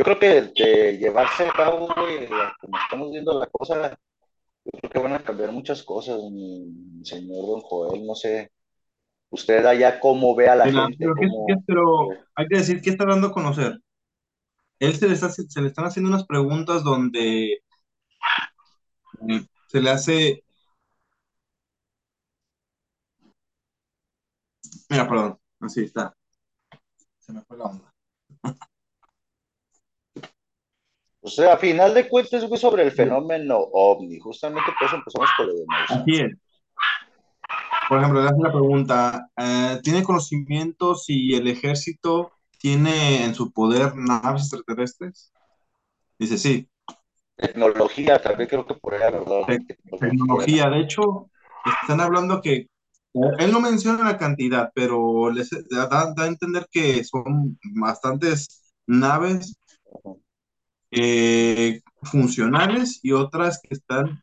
Yo 0.00 0.04
creo 0.04 0.18
que 0.18 0.62
de 0.64 0.96
llevarse 0.96 1.46
a 1.46 1.52
cabo, 1.52 1.86
güey, 1.94 2.26
como 2.26 2.78
estamos 2.78 3.10
viendo 3.12 3.38
la 3.38 3.46
cosa, 3.48 3.98
yo 4.64 4.70
creo 4.80 4.90
que 4.90 4.98
van 4.98 5.12
a 5.12 5.22
cambiar 5.22 5.52
muchas 5.52 5.82
cosas, 5.82 6.18
mi 6.32 7.04
señor 7.04 7.44
Don 7.44 7.60
Joel, 7.60 8.06
no 8.06 8.14
sé, 8.14 8.50
usted 9.28 9.62
allá 9.66 10.00
cómo 10.00 10.34
ve 10.34 10.48
a 10.48 10.56
la 10.56 10.64
gente. 10.64 11.06
Pero, 11.66 12.08
hay 12.34 12.46
que 12.48 12.56
decir 12.56 12.80
que 12.80 12.88
está 12.88 13.04
dando 13.04 13.26
a 13.26 13.32
conocer. 13.32 13.78
Él 14.78 14.96
se 14.96 15.06
le, 15.06 15.12
está, 15.12 15.28
se 15.28 15.60
le 15.60 15.68
están 15.68 15.84
haciendo 15.84 16.08
unas 16.08 16.24
preguntas 16.24 16.82
donde 16.82 17.60
se 19.66 19.82
le 19.82 19.90
hace... 19.90 20.44
Mira, 24.88 25.06
perdón, 25.06 25.38
así 25.60 25.82
está. 25.82 26.16
Se 27.18 27.34
me 27.34 27.42
fue 27.42 27.58
la 27.58 27.64
onda. 27.64 27.92
O 31.22 31.28
sea, 31.28 31.54
a 31.54 31.58
final 31.58 31.92
de 31.92 32.08
cuentas, 32.08 32.46
fue 32.48 32.56
sobre 32.56 32.82
el 32.82 32.92
fenómeno 32.92 33.58
ovni. 33.58 34.18
Justamente 34.18 34.70
por 34.78 34.86
eso 34.86 34.96
empezamos 34.96 35.28
con 35.36 35.46
lo 35.46 35.54
de 35.54 35.64
Así 35.88 36.14
es. 36.14 36.36
por 37.88 37.98
ejemplo, 37.98 38.22
le 38.22 38.28
hace 38.28 38.42
la 38.42 38.52
pregunta, 38.52 39.28
eh, 39.36 39.80
¿tiene 39.82 40.02
conocimiento 40.02 40.94
si 40.94 41.34
el 41.34 41.46
ejército 41.48 42.32
tiene 42.58 43.24
en 43.24 43.34
su 43.34 43.52
poder 43.52 43.94
naves 43.96 44.42
extraterrestres? 44.42 45.32
Dice, 46.18 46.38
sí. 46.38 46.68
Tecnología, 47.36 48.20
también 48.20 48.48
creo 48.48 48.66
que 48.66 48.74
por 48.74 48.94
ahí, 48.94 49.12
¿verdad? 49.12 49.46
Te 49.46 49.98
tecnología, 49.98 50.70
de 50.70 50.80
hecho, 50.80 51.30
están 51.82 52.00
hablando 52.00 52.40
que 52.40 52.68
él 53.12 53.52
no 53.52 53.60
menciona 53.60 54.04
la 54.04 54.18
cantidad, 54.18 54.70
pero 54.74 55.30
les 55.30 55.50
da, 55.68 55.86
da 55.86 56.14
a 56.16 56.26
entender 56.26 56.66
que 56.70 57.02
son 57.04 57.58
bastantes 57.74 58.72
naves 58.86 59.58
eh, 60.90 61.80
funcionales 62.02 63.00
y 63.02 63.12
otras 63.12 63.60
que 63.62 63.74
están 63.74 64.22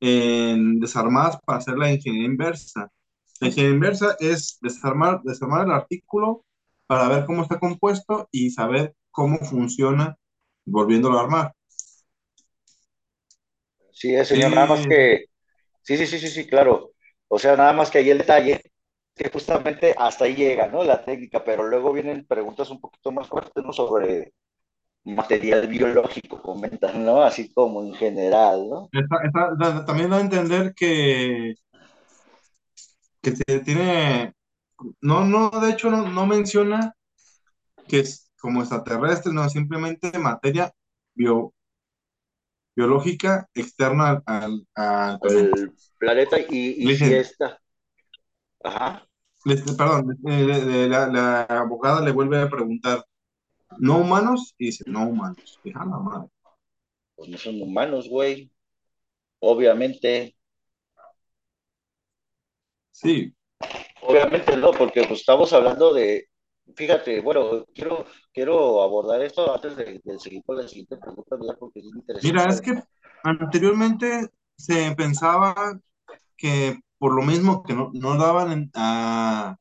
en 0.00 0.80
desarmadas 0.80 1.38
para 1.44 1.58
hacer 1.58 1.76
la 1.76 1.92
ingeniería 1.92 2.28
inversa. 2.28 2.90
La 3.40 3.48
ingeniería 3.48 3.74
inversa 3.74 4.16
es 4.20 4.58
desarmar, 4.60 5.20
desarmar 5.22 5.66
el 5.66 5.72
artículo 5.72 6.44
para 6.86 7.08
ver 7.08 7.24
cómo 7.26 7.42
está 7.42 7.58
compuesto 7.58 8.28
y 8.30 8.50
saber 8.50 8.94
cómo 9.10 9.38
funciona 9.38 10.16
volviéndolo 10.64 11.18
a 11.18 11.22
armar. 11.22 11.52
Sí, 13.92 14.14
es, 14.14 14.28
señor, 14.28 14.50
nada 14.50 14.66
más 14.66 14.86
que, 14.86 15.24
sí, 15.82 15.96
sí, 15.96 16.06
sí, 16.06 16.18
sí, 16.18 16.28
sí, 16.28 16.46
claro. 16.46 16.92
O 17.28 17.38
sea, 17.38 17.56
nada 17.56 17.72
más 17.72 17.90
que 17.90 17.98
ahí 17.98 18.10
el 18.10 18.18
detalle, 18.18 18.62
que 19.14 19.30
justamente 19.30 19.94
hasta 19.96 20.26
ahí 20.26 20.34
llega, 20.34 20.68
¿no? 20.68 20.84
La 20.84 21.02
técnica, 21.02 21.42
pero 21.42 21.66
luego 21.66 21.92
vienen 21.92 22.26
preguntas 22.26 22.70
un 22.70 22.80
poquito 22.80 23.10
más 23.10 23.26
fuertes, 23.26 23.64
¿no? 23.64 23.72
Sobre 23.72 24.34
material 25.06 25.68
biológico, 25.68 26.42
comentan, 26.42 27.04
¿no? 27.04 27.22
Así 27.22 27.52
como 27.52 27.82
en 27.82 27.94
general, 27.94 28.68
¿no? 28.68 28.90
también 29.86 30.10
da 30.10 30.18
a 30.18 30.20
entender 30.20 30.74
que, 30.74 31.54
que 33.22 33.32
tiene, 33.60 34.34
no, 35.00 35.24
no, 35.24 35.50
de 35.50 35.70
hecho 35.70 35.90
no, 35.90 36.08
no 36.08 36.26
menciona 36.26 36.92
que 37.86 38.00
es 38.00 38.30
como 38.40 38.60
extraterrestre, 38.60 39.32
no, 39.32 39.48
simplemente 39.48 40.18
materia 40.18 40.72
bio, 41.14 41.54
biológica 42.74 43.48
externa 43.54 44.22
al, 44.26 44.66
al, 44.74 45.20
planeta 45.98 46.38
y, 46.38 46.90
y 46.90 46.96
si 46.96 47.14
esta. 47.14 47.58
Ajá. 48.62 49.06
perdón, 49.76 50.18
la, 50.22 51.06
la, 51.06 51.42
abogada 51.42 52.00
le 52.00 52.10
vuelve 52.10 52.40
a 52.40 52.50
preguntar, 52.50 53.04
¿no 53.78 53.98
humanos? 53.98 54.54
Y 54.58 54.66
dice, 54.66 54.84
no 54.86 55.08
humanos. 55.08 55.60
Y, 55.64 55.72
la 55.72 55.84
madre. 55.84 56.28
Pues 57.14 57.28
no 57.28 57.38
son 57.38 57.60
humanos, 57.60 58.08
güey. 58.08 58.50
Obviamente. 59.40 60.36
Sí. 62.92 63.34
Obviamente 64.02 64.56
no, 64.56 64.70
porque 64.72 65.04
pues, 65.04 65.20
estamos 65.20 65.52
hablando 65.52 65.92
de, 65.92 66.28
fíjate, 66.74 67.20
bueno, 67.20 67.64
quiero, 67.74 68.06
quiero 68.32 68.82
abordar 68.82 69.22
esto 69.22 69.52
antes 69.54 69.76
de, 69.76 70.00
seguir 70.18 70.42
con 70.44 70.56
la 70.56 70.68
siguiente 70.68 70.96
pregunta, 70.96 71.36
porque 71.58 71.80
es 71.80 71.86
interesante. 71.86 72.26
Mira, 72.26 72.44
es 72.48 72.60
que 72.60 72.72
anteriormente 73.22 74.28
se 74.56 74.94
pensaba 74.94 75.78
que 76.36 76.78
por 76.98 77.14
lo 77.14 77.22
mismo 77.22 77.62
que 77.62 77.74
no, 77.74 77.90
no 77.92 78.16
daban 78.16 78.70
a, 78.74 79.56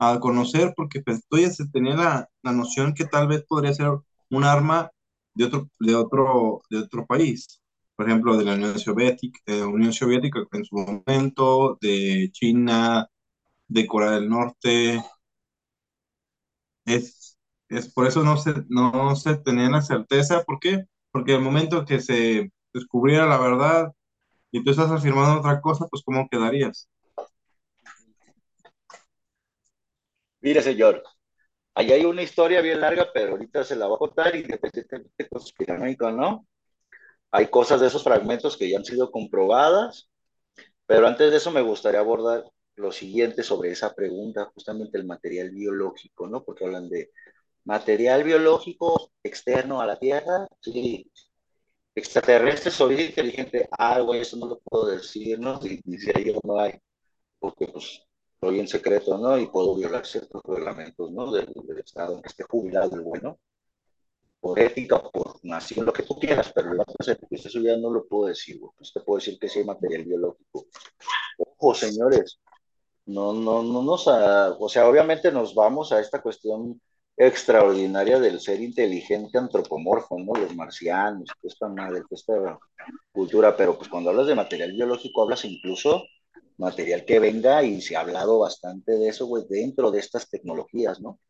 a, 0.00 0.20
conocer, 0.20 0.72
porque 0.76 1.02
pues, 1.02 1.22
todavía 1.28 1.50
se 1.50 1.68
tenía 1.68 1.94
la, 1.96 2.28
la, 2.42 2.52
noción 2.52 2.94
que 2.94 3.04
tal 3.06 3.28
vez 3.28 3.44
podría 3.48 3.74
ser 3.74 3.90
un 4.30 4.44
arma 4.44 4.90
de 5.34 5.44
otro, 5.46 5.68
de 5.80 5.94
otro, 5.94 6.62
de 6.70 6.78
otro 6.78 7.06
país. 7.06 7.60
Por 7.96 8.08
ejemplo, 8.08 8.36
de 8.36 8.44
la 8.44 8.54
Unión 8.54 8.78
Soviética, 8.78 9.40
de 9.46 9.64
Unión 9.64 9.92
Soviética 9.92 10.40
en 10.52 10.64
su 10.64 10.76
momento, 10.76 11.78
de 11.80 12.30
China, 12.32 13.08
de 13.68 13.86
Corea 13.86 14.12
del 14.12 14.28
Norte, 14.28 15.02
es, 16.84 17.38
es 17.68 17.92
por 17.92 18.06
eso 18.06 18.22
no 18.24 18.36
se, 18.36 18.54
no 18.68 19.14
se 19.16 19.36
tenía 19.36 19.70
la 19.70 19.82
certeza. 19.82 20.44
¿Por 20.44 20.58
qué? 20.60 20.86
Porque 21.12 21.34
el 21.34 21.42
momento 21.42 21.84
que 21.84 22.00
se 22.00 22.52
descubriera 22.72 23.26
la 23.26 23.38
verdad 23.38 23.92
y 24.52 24.62
tú 24.64 24.70
estás 24.70 24.90
afirmando 24.90 25.40
otra 25.40 25.60
cosa, 25.60 25.86
pues 25.88 26.02
¿cómo 26.04 26.28
quedarías? 26.30 26.88
Mire, 30.40 30.62
señor, 30.62 31.02
ahí 31.74 31.92
hay 31.92 32.04
una 32.04 32.22
historia 32.22 32.60
bien 32.62 32.80
larga, 32.80 33.10
pero 33.12 33.32
ahorita 33.32 33.64
se 33.64 33.76
la 33.76 33.86
voy 33.86 33.96
a 33.96 33.98
contar 33.98 34.36
independientemente 34.36 35.28
conspiranoico, 35.28 36.10
¿no? 36.10 36.46
Hay 37.32 37.48
cosas 37.48 37.80
de 37.80 37.88
esos 37.88 38.04
fragmentos 38.04 38.56
que 38.56 38.70
ya 38.70 38.78
han 38.78 38.84
sido 38.84 39.10
comprobadas, 39.10 40.10
pero 40.86 41.06
antes 41.06 41.30
de 41.30 41.38
eso 41.38 41.50
me 41.52 41.62
gustaría 41.62 42.00
abordar 42.00 42.44
lo 42.76 42.92
siguiente 42.92 43.42
sobre 43.42 43.70
esa 43.72 43.94
pregunta, 43.94 44.50
justamente 44.54 44.98
el 44.98 45.06
material 45.06 45.50
biológico, 45.50 46.26
¿no? 46.28 46.44
Porque 46.44 46.64
hablan 46.64 46.88
de 46.88 47.10
material 47.64 48.24
biológico 48.24 49.12
externo 49.22 49.80
a 49.80 49.86
la 49.86 49.98
Tierra, 49.98 50.48
sí, 50.60 51.10
extraterrestres 51.94 52.80
o 52.80 52.88
vida 52.88 53.02
inteligente, 53.02 53.68
ah, 53.78 54.00
güey, 54.00 54.20
eso 54.22 54.36
no 54.36 54.46
lo 54.48 54.60
puedo 54.60 54.86
decir, 54.86 55.38
¿no? 55.38 55.60
Y 55.62 55.80
dice 55.84 56.12
yo 56.24 56.40
no 56.44 56.58
hay, 56.60 56.74
porque 57.38 57.66
pues 57.68 58.02
estoy 58.42 58.60
en 58.60 58.68
secreto, 58.68 59.18
¿no? 59.18 59.38
Y 59.38 59.48
puedo 59.48 59.76
violar 59.76 60.06
ciertos 60.06 60.42
reglamentos, 60.44 61.12
¿no? 61.12 61.30
Del, 61.30 61.52
Estado 61.78 62.14
en 62.16 62.22
que 62.22 62.28
esté 62.28 62.44
jubilado 62.44 62.96
el 62.96 63.02
bueno, 63.02 63.38
por 64.40 64.58
ética, 64.58 65.02
por 65.02 65.44
nación, 65.44 65.84
lo 65.84 65.92
que 65.92 66.04
tú 66.04 66.18
quieras, 66.18 66.50
pero 66.54 66.72
la 66.72 66.84
cosa 66.86 67.12
es 67.12 67.18
que 67.18 67.36
eso 67.36 67.60
ya 67.60 67.76
no 67.76 67.90
lo 67.90 68.06
puedo 68.06 68.28
decir, 68.28 68.58
güey. 68.58 68.72
Pues 68.78 68.92
te 68.94 69.00
puedo 69.00 69.18
decir 69.18 69.38
que 69.38 69.48
sí 69.48 69.58
hay 69.58 69.66
material 69.66 70.04
biológico. 70.04 70.66
Ojo, 71.36 71.74
señores, 71.74 72.40
no, 73.06 73.34
no, 73.34 73.62
no 73.62 73.82
nos, 73.82 74.06
o 74.06 74.68
sea, 74.70 74.88
obviamente 74.88 75.30
nos 75.30 75.54
vamos 75.54 75.92
a 75.92 76.00
esta 76.00 76.22
cuestión 76.22 76.80
extraordinaria 77.18 78.18
del 78.18 78.40
ser 78.40 78.62
inteligente 78.62 79.36
antropomorfo, 79.36 80.18
¿no? 80.18 80.32
Los 80.32 80.56
marcianos, 80.56 81.28
esta 81.42 81.68
madre, 81.68 82.02
esta 82.10 82.58
cultura, 83.12 83.54
pero 83.54 83.76
pues 83.76 83.90
cuando 83.90 84.08
hablas 84.08 84.28
de 84.28 84.34
material 84.34 84.72
biológico 84.72 85.22
hablas 85.22 85.44
incluso 85.44 86.04
material 86.60 87.04
que 87.04 87.18
venga 87.18 87.62
y 87.64 87.80
se 87.80 87.96
ha 87.96 88.00
hablado 88.00 88.38
bastante 88.40 88.92
de 88.92 89.08
eso, 89.08 89.26
güey, 89.26 89.44
dentro 89.48 89.90
de 89.90 90.00
estas 90.00 90.28
tecnologías, 90.28 91.00
¿no? 91.00 91.20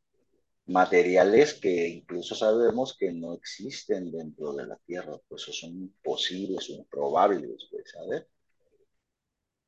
Materiales 0.67 1.55
que 1.55 1.89
incluso 1.89 2.35
sabemos 2.35 2.97
que 2.99 3.13
no 3.13 3.35
existen 3.35 4.13
dentro 4.13 4.53
de 4.55 4.67
la 4.67 4.77
Tierra, 4.87 5.19
pues 5.29 5.43
son 5.43 5.71
imposibles, 5.71 6.69
improbables, 6.71 7.69
güey, 7.71 7.85
¿sabes? 7.87 8.25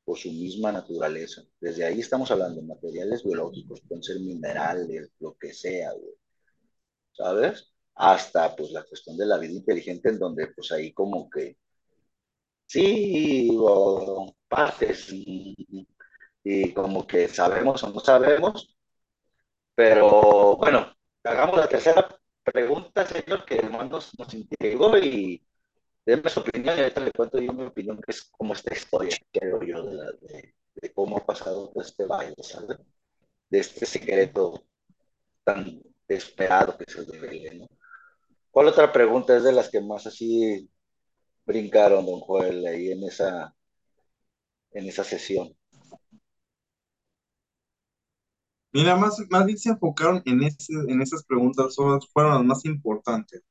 por 0.05 0.17
su 0.17 0.29
misma 0.31 0.71
naturaleza. 0.71 1.43
Desde 1.59 1.85
ahí 1.85 1.99
estamos 2.01 2.29
hablando 2.31 2.61
de 2.61 2.67
materiales 2.67 3.23
biológicos, 3.23 3.81
pueden 3.87 4.03
ser 4.03 4.19
minerales, 4.19 5.11
lo 5.19 5.35
que 5.37 5.53
sea, 5.53 5.91
güey. 5.93 6.13
¿Sabes? 7.13 7.71
Hasta 7.95 8.55
pues 8.55 8.71
la 8.71 8.83
cuestión 8.83 9.17
de 9.17 9.25
la 9.25 9.37
vida 9.37 9.53
inteligente 9.53 10.09
en 10.09 10.19
donde 10.19 10.47
pues 10.47 10.71
ahí 10.71 10.93
como 10.93 11.29
que 11.29 11.57
sí, 12.67 13.49
o 13.59 14.33
partes 14.53 15.07
y, 15.11 15.87
y 16.43 16.73
como 16.73 17.07
que 17.07 17.27
sabemos 17.27 17.83
o 17.83 17.89
no 17.89 17.99
sabemos, 17.99 18.77
pero 19.75 20.57
bueno, 20.57 20.93
hagamos 21.23 21.57
la 21.57 21.67
tercera 21.67 22.07
pregunta, 22.43 23.05
señor, 23.05 23.45
que 23.45 23.61
nos, 23.63 24.17
nos 24.19 24.33
intrigó 24.33 24.97
y 24.97 25.43
déme 26.05 26.29
su 26.29 26.41
opinión 26.41 26.77
y 26.77 26.81
ahorita 26.81 27.01
le 27.01 27.11
cuento 27.11 27.39
yo 27.39 27.53
mi 27.53 27.63
opinión, 27.65 27.97
que 28.01 28.11
es 28.11 28.23
como 28.25 28.53
esta 28.53 28.73
historia, 28.73 29.17
creo 29.31 29.63
yo, 29.63 29.83
de, 29.83 29.93
la, 29.95 30.11
de, 30.21 30.55
de 30.75 30.93
cómo 30.93 31.17
ha 31.17 31.25
pasado 31.25 31.71
este 31.75 32.05
baile, 32.05 32.35
¿sabes? 32.43 32.77
De 33.49 33.59
este 33.59 33.85
secreto 33.85 34.65
tan 35.43 35.81
esperado 36.07 36.77
que 36.77 36.91
se 36.91 37.03
debe, 37.05 37.55
¿no? 37.55 37.67
¿Cuál 38.51 38.67
otra 38.67 38.91
pregunta 38.91 39.35
es 39.35 39.43
de 39.43 39.53
las 39.53 39.69
que 39.69 39.81
más 39.81 40.05
así 40.07 40.69
brincaron, 41.45 42.05
don 42.05 42.19
Joel, 42.21 42.65
ahí 42.67 42.91
en 42.91 43.03
esa, 43.03 43.55
en 44.73 44.87
esa 44.87 45.03
sesión? 45.03 45.55
Mira, 48.71 48.95
más, 48.95 49.21
más 49.29 49.45
bien 49.45 49.57
se 49.57 49.69
enfocaron 49.69 50.21
en, 50.25 50.43
ese, 50.43 50.73
en 50.87 51.01
esas 51.01 51.23
preguntas, 51.25 51.75
fueron 52.11 52.33
las 52.33 52.43
más 52.43 52.65
importantes. 52.65 53.41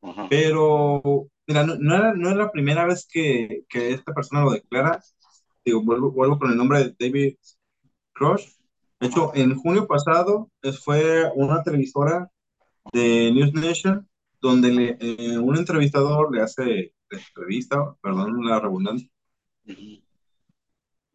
Ajá. 0.00 0.28
Pero 0.30 1.28
Mira, 1.46 1.64
no, 1.64 1.76
no, 1.76 1.94
era, 1.94 2.14
no, 2.14 2.34
la 2.34 2.50
primera 2.50 2.84
vez 2.86 3.06
que, 3.08 3.64
que, 3.68 3.92
esta 3.92 4.12
persona 4.12 4.42
lo 4.42 4.50
declara. 4.50 5.00
Digo, 5.64 5.82
vuelvo, 5.82 6.10
vuelvo 6.10 6.38
con 6.38 6.50
el 6.50 6.56
nombre 6.56 6.80
de 6.80 6.96
David 6.98 7.36
Crush. 8.12 8.46
De 9.00 9.06
hecho, 9.08 9.32
en 9.34 9.54
junio 9.54 9.86
pasado 9.86 10.50
fue 10.82 11.30
una 11.34 11.62
televisora 11.62 12.30
de 12.92 13.30
News 13.32 13.52
Nation 13.52 14.08
donde 14.40 14.70
le, 14.72 14.96
eh, 15.00 15.38
un 15.38 15.56
entrevistador 15.56 16.34
le 16.34 16.42
hace 16.42 16.94
entrevista, 17.10 17.94
perdón 18.00 18.44
la 18.44 18.58
redundancia, 18.58 19.08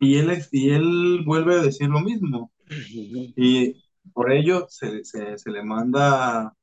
y 0.02 0.18
él, 0.18 0.44
y 0.52 0.72
él 0.72 1.22
vuelve 1.24 1.54
a 1.54 1.62
decir 1.62 1.88
lo 1.88 2.02
mismo. 2.02 2.52
Y 2.68 3.84
por 4.14 4.32
ello 4.32 4.66
se, 4.68 5.06
se, 5.06 5.38
se 5.38 5.52
le 5.52 5.64
manda 5.64 6.54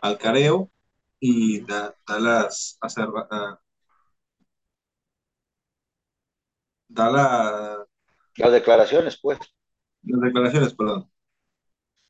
al 0.00 0.18
careo 0.18 0.70
y 1.20 1.60
da, 1.60 1.94
da 2.06 2.18
las 2.18 2.78
uh, 2.82 3.56
da 6.88 7.10
la 7.10 7.86
Las 8.36 8.52
declaraciones, 8.52 9.20
pues. 9.22 9.38
Las 10.02 10.20
declaraciones, 10.22 10.74
perdón. 10.74 11.08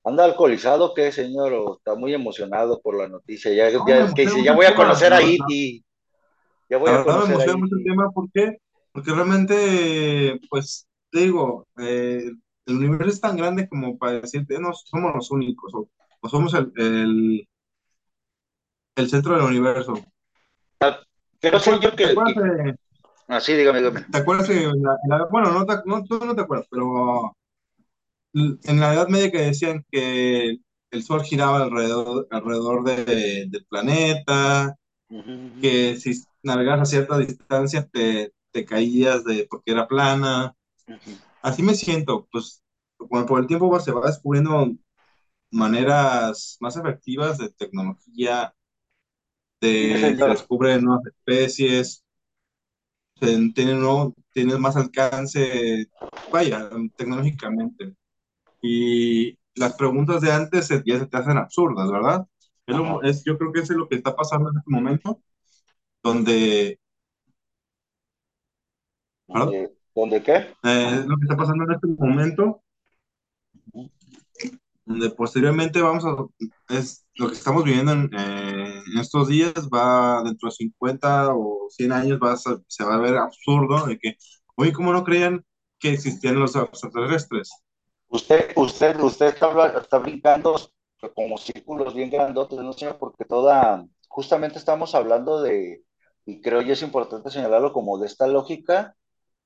¿Anda 0.03 0.25
alcoholizado 0.25 0.95
qué, 0.95 1.13
señor? 1.13 1.53
¿O 1.53 1.77
está 1.77 1.95
muy 1.95 2.15
emocionado 2.15 2.81
por 2.81 2.97
la 2.97 3.07
noticia? 3.07 3.53
Ya, 3.53 3.71
No, 3.71 3.87
ya, 3.87 4.15
que 4.15 4.23
dice, 4.23 4.43
ya 4.43 4.55
voy 4.55 4.65
a 4.65 4.75
conocer 4.75 5.13
a. 5.13 5.21
Iti. 5.21 5.85
Ya 6.71 6.79
voy 6.79 6.91
a 6.91 7.05
conocer 7.05 7.39
a 7.39 7.45
Iti. 7.45 7.85
tema, 7.85 8.11
¿por 8.13 8.31
qué? 8.33 8.57
Porque 8.93 9.13
realmente, 9.13 10.41
pues, 10.51 10.89
te 11.11 11.21
digo, 11.21 11.67
eh, 11.79 12.31
el 12.67 12.77
universo 12.77 13.11
es 13.11 13.21
tan 13.21 13.37
grande 13.37 13.69
como 13.69 13.97
para 13.99 14.21
decirte, 14.21 14.59
no 14.61 14.73
somos 14.73 15.15
los 15.15 15.31
únicos, 15.31 15.73
o, 15.75 15.89
o 16.21 16.29
somos 16.29 16.55
el, 16.55 16.73
el, 16.77 17.49
el 18.97 19.09
centro 19.11 19.35
del 19.35 19.45
universo. 19.47 19.95
Pero 20.79 21.59
¿Te 21.59 21.65
sé 21.65 21.71
acuerdas, 21.71 21.91
yo 21.91 21.97
que, 21.97 22.07
de- 22.07 22.77
Ah, 23.33 23.41
dígame, 23.47 23.79
dígame. 23.79 24.05
te 24.11 24.19
acuerdas 24.19 24.49
que 24.49 24.55
la- 24.67 24.99
la- 25.09 25.27
bueno, 25.31 25.53
no, 25.53 25.65
te- 25.65 25.83
no, 25.87 26.03
tú 26.05 26.19
no 26.19 26.35
te 26.35 26.43
acuerdas, 26.43 26.67
pero 26.71 27.37
en 28.35 28.81
la 28.81 28.95
Edad 28.95 29.09
Media 29.09 29.31
que 29.31 29.39
decían 29.39 29.85
que 29.91 30.57
el 30.91 31.03
Sol 31.03 31.23
giraba 31.23 31.63
alrededor, 31.63 32.27
alrededor 32.31 32.85
de- 32.85 33.47
del 33.49 33.65
planeta, 33.69 34.77
que 35.61 35.97
si 35.97 36.13
navegabas 36.43 36.83
a 36.83 36.85
cierta 36.87 37.19
distancia 37.19 37.87
te, 37.93 38.33
te 38.53 38.65
caías 38.65 39.25
de 39.25 39.47
porque 39.51 39.73
era 39.73 39.89
plana. 39.89 40.55
Ujú. 40.89 41.21
Así 41.43 41.63
me 41.63 41.75
siento, 41.75 42.29
pues 42.33 42.63
cuando 42.99 43.27
por 43.29 43.41
el 43.41 43.47
tiempo 43.47 43.79
se 43.81 43.93
va 43.93 44.07
descubriendo 44.07 44.73
maneras 45.51 46.57
más 46.61 46.77
efectivas 46.77 47.39
de 47.39 47.51
tecnología, 47.51 48.55
de, 49.61 50.17
se 50.19 50.31
descubren 50.31 50.85
nuevas 50.85 51.07
especies, 51.07 52.05
se 53.21 53.27
tienen, 53.53 53.81
nuevo- 53.81 54.15
tienes 54.33 54.59
más 54.59 54.77
alcance, 54.77 55.87
vaya, 56.31 56.71
tecnológicamente. 56.97 57.95
Y 58.63 59.39
las 59.57 59.75
preguntas 59.77 60.23
de 60.23 60.33
antes 60.33 60.69
ya 60.87 60.99
se 61.01 61.07
te 61.07 61.19
hacen 61.19 61.39
absurdas, 61.39 61.91
¿verdad? 61.91 62.27
Es 62.67 62.77
lo- 62.77 63.03
es, 63.05 63.25
yo 63.25 63.39
creo 63.39 63.53
que 63.53 63.61
eso 63.63 63.75
es 63.75 63.79
lo 63.79 63.89
que 63.89 63.97
está 63.97 64.17
pasando 64.17 64.51
en 64.51 64.59
este 64.59 64.71
momento, 64.71 65.23
donde. 66.05 66.80
¿Dónde, 69.33 69.73
¿dónde 69.95 70.23
qué? 70.23 70.35
Eh, 70.63 71.05
lo 71.07 71.17
que 71.17 71.23
está 71.23 71.37
pasando 71.37 71.65
en 71.65 71.73
este 71.73 71.87
momento, 71.87 72.63
donde 74.85 75.11
posteriormente 75.11 75.81
vamos 75.81 76.05
a, 76.05 76.17
es 76.75 77.07
lo 77.15 77.29
que 77.29 77.35
estamos 77.35 77.65
viviendo 77.65 77.93
en, 77.93 78.11
eh, 78.13 78.83
en 78.93 78.99
estos 78.99 79.29
días, 79.29 79.69
va 79.73 80.23
dentro 80.25 80.49
de 80.49 80.55
50 80.55 81.35
o 81.35 81.69
100 81.71 81.93
años, 81.93 82.21
va 82.23 82.33
a 82.33 82.37
se 82.37 82.85
va 82.85 82.95
a 82.95 83.01
ver 83.01 83.17
absurdo 83.17 83.87
de 83.87 83.99
que, 83.99 84.17
oye, 84.57 84.73
¿cómo 84.73 84.93
no 84.93 85.05
creían 85.05 85.45
que 85.79 85.93
existían 85.93 86.39
los 86.39 86.57
extraterrestres? 86.57 87.51
Usted, 88.09 88.53
usted, 88.57 88.99
usted 89.01 89.27
está, 89.27 89.79
está 89.79 89.99
brincando 89.99 90.57
como 91.15 91.39
círculos 91.39 91.95
bien 91.95 92.11
grandotes, 92.11 92.59
no 92.59 92.73
sé, 92.73 92.93
porque 92.95 93.25
toda, 93.25 93.87
justamente 94.09 94.59
estamos 94.59 94.95
hablando 94.95 95.41
de, 95.41 95.85
y 96.27 96.41
creo 96.41 96.61
yo 96.61 96.73
es 96.73 96.83
importante 96.83 97.31
señalarlo 97.31 97.73
como 97.73 97.99
de 97.99 98.07
esta 98.07 98.27
lógica, 98.27 98.97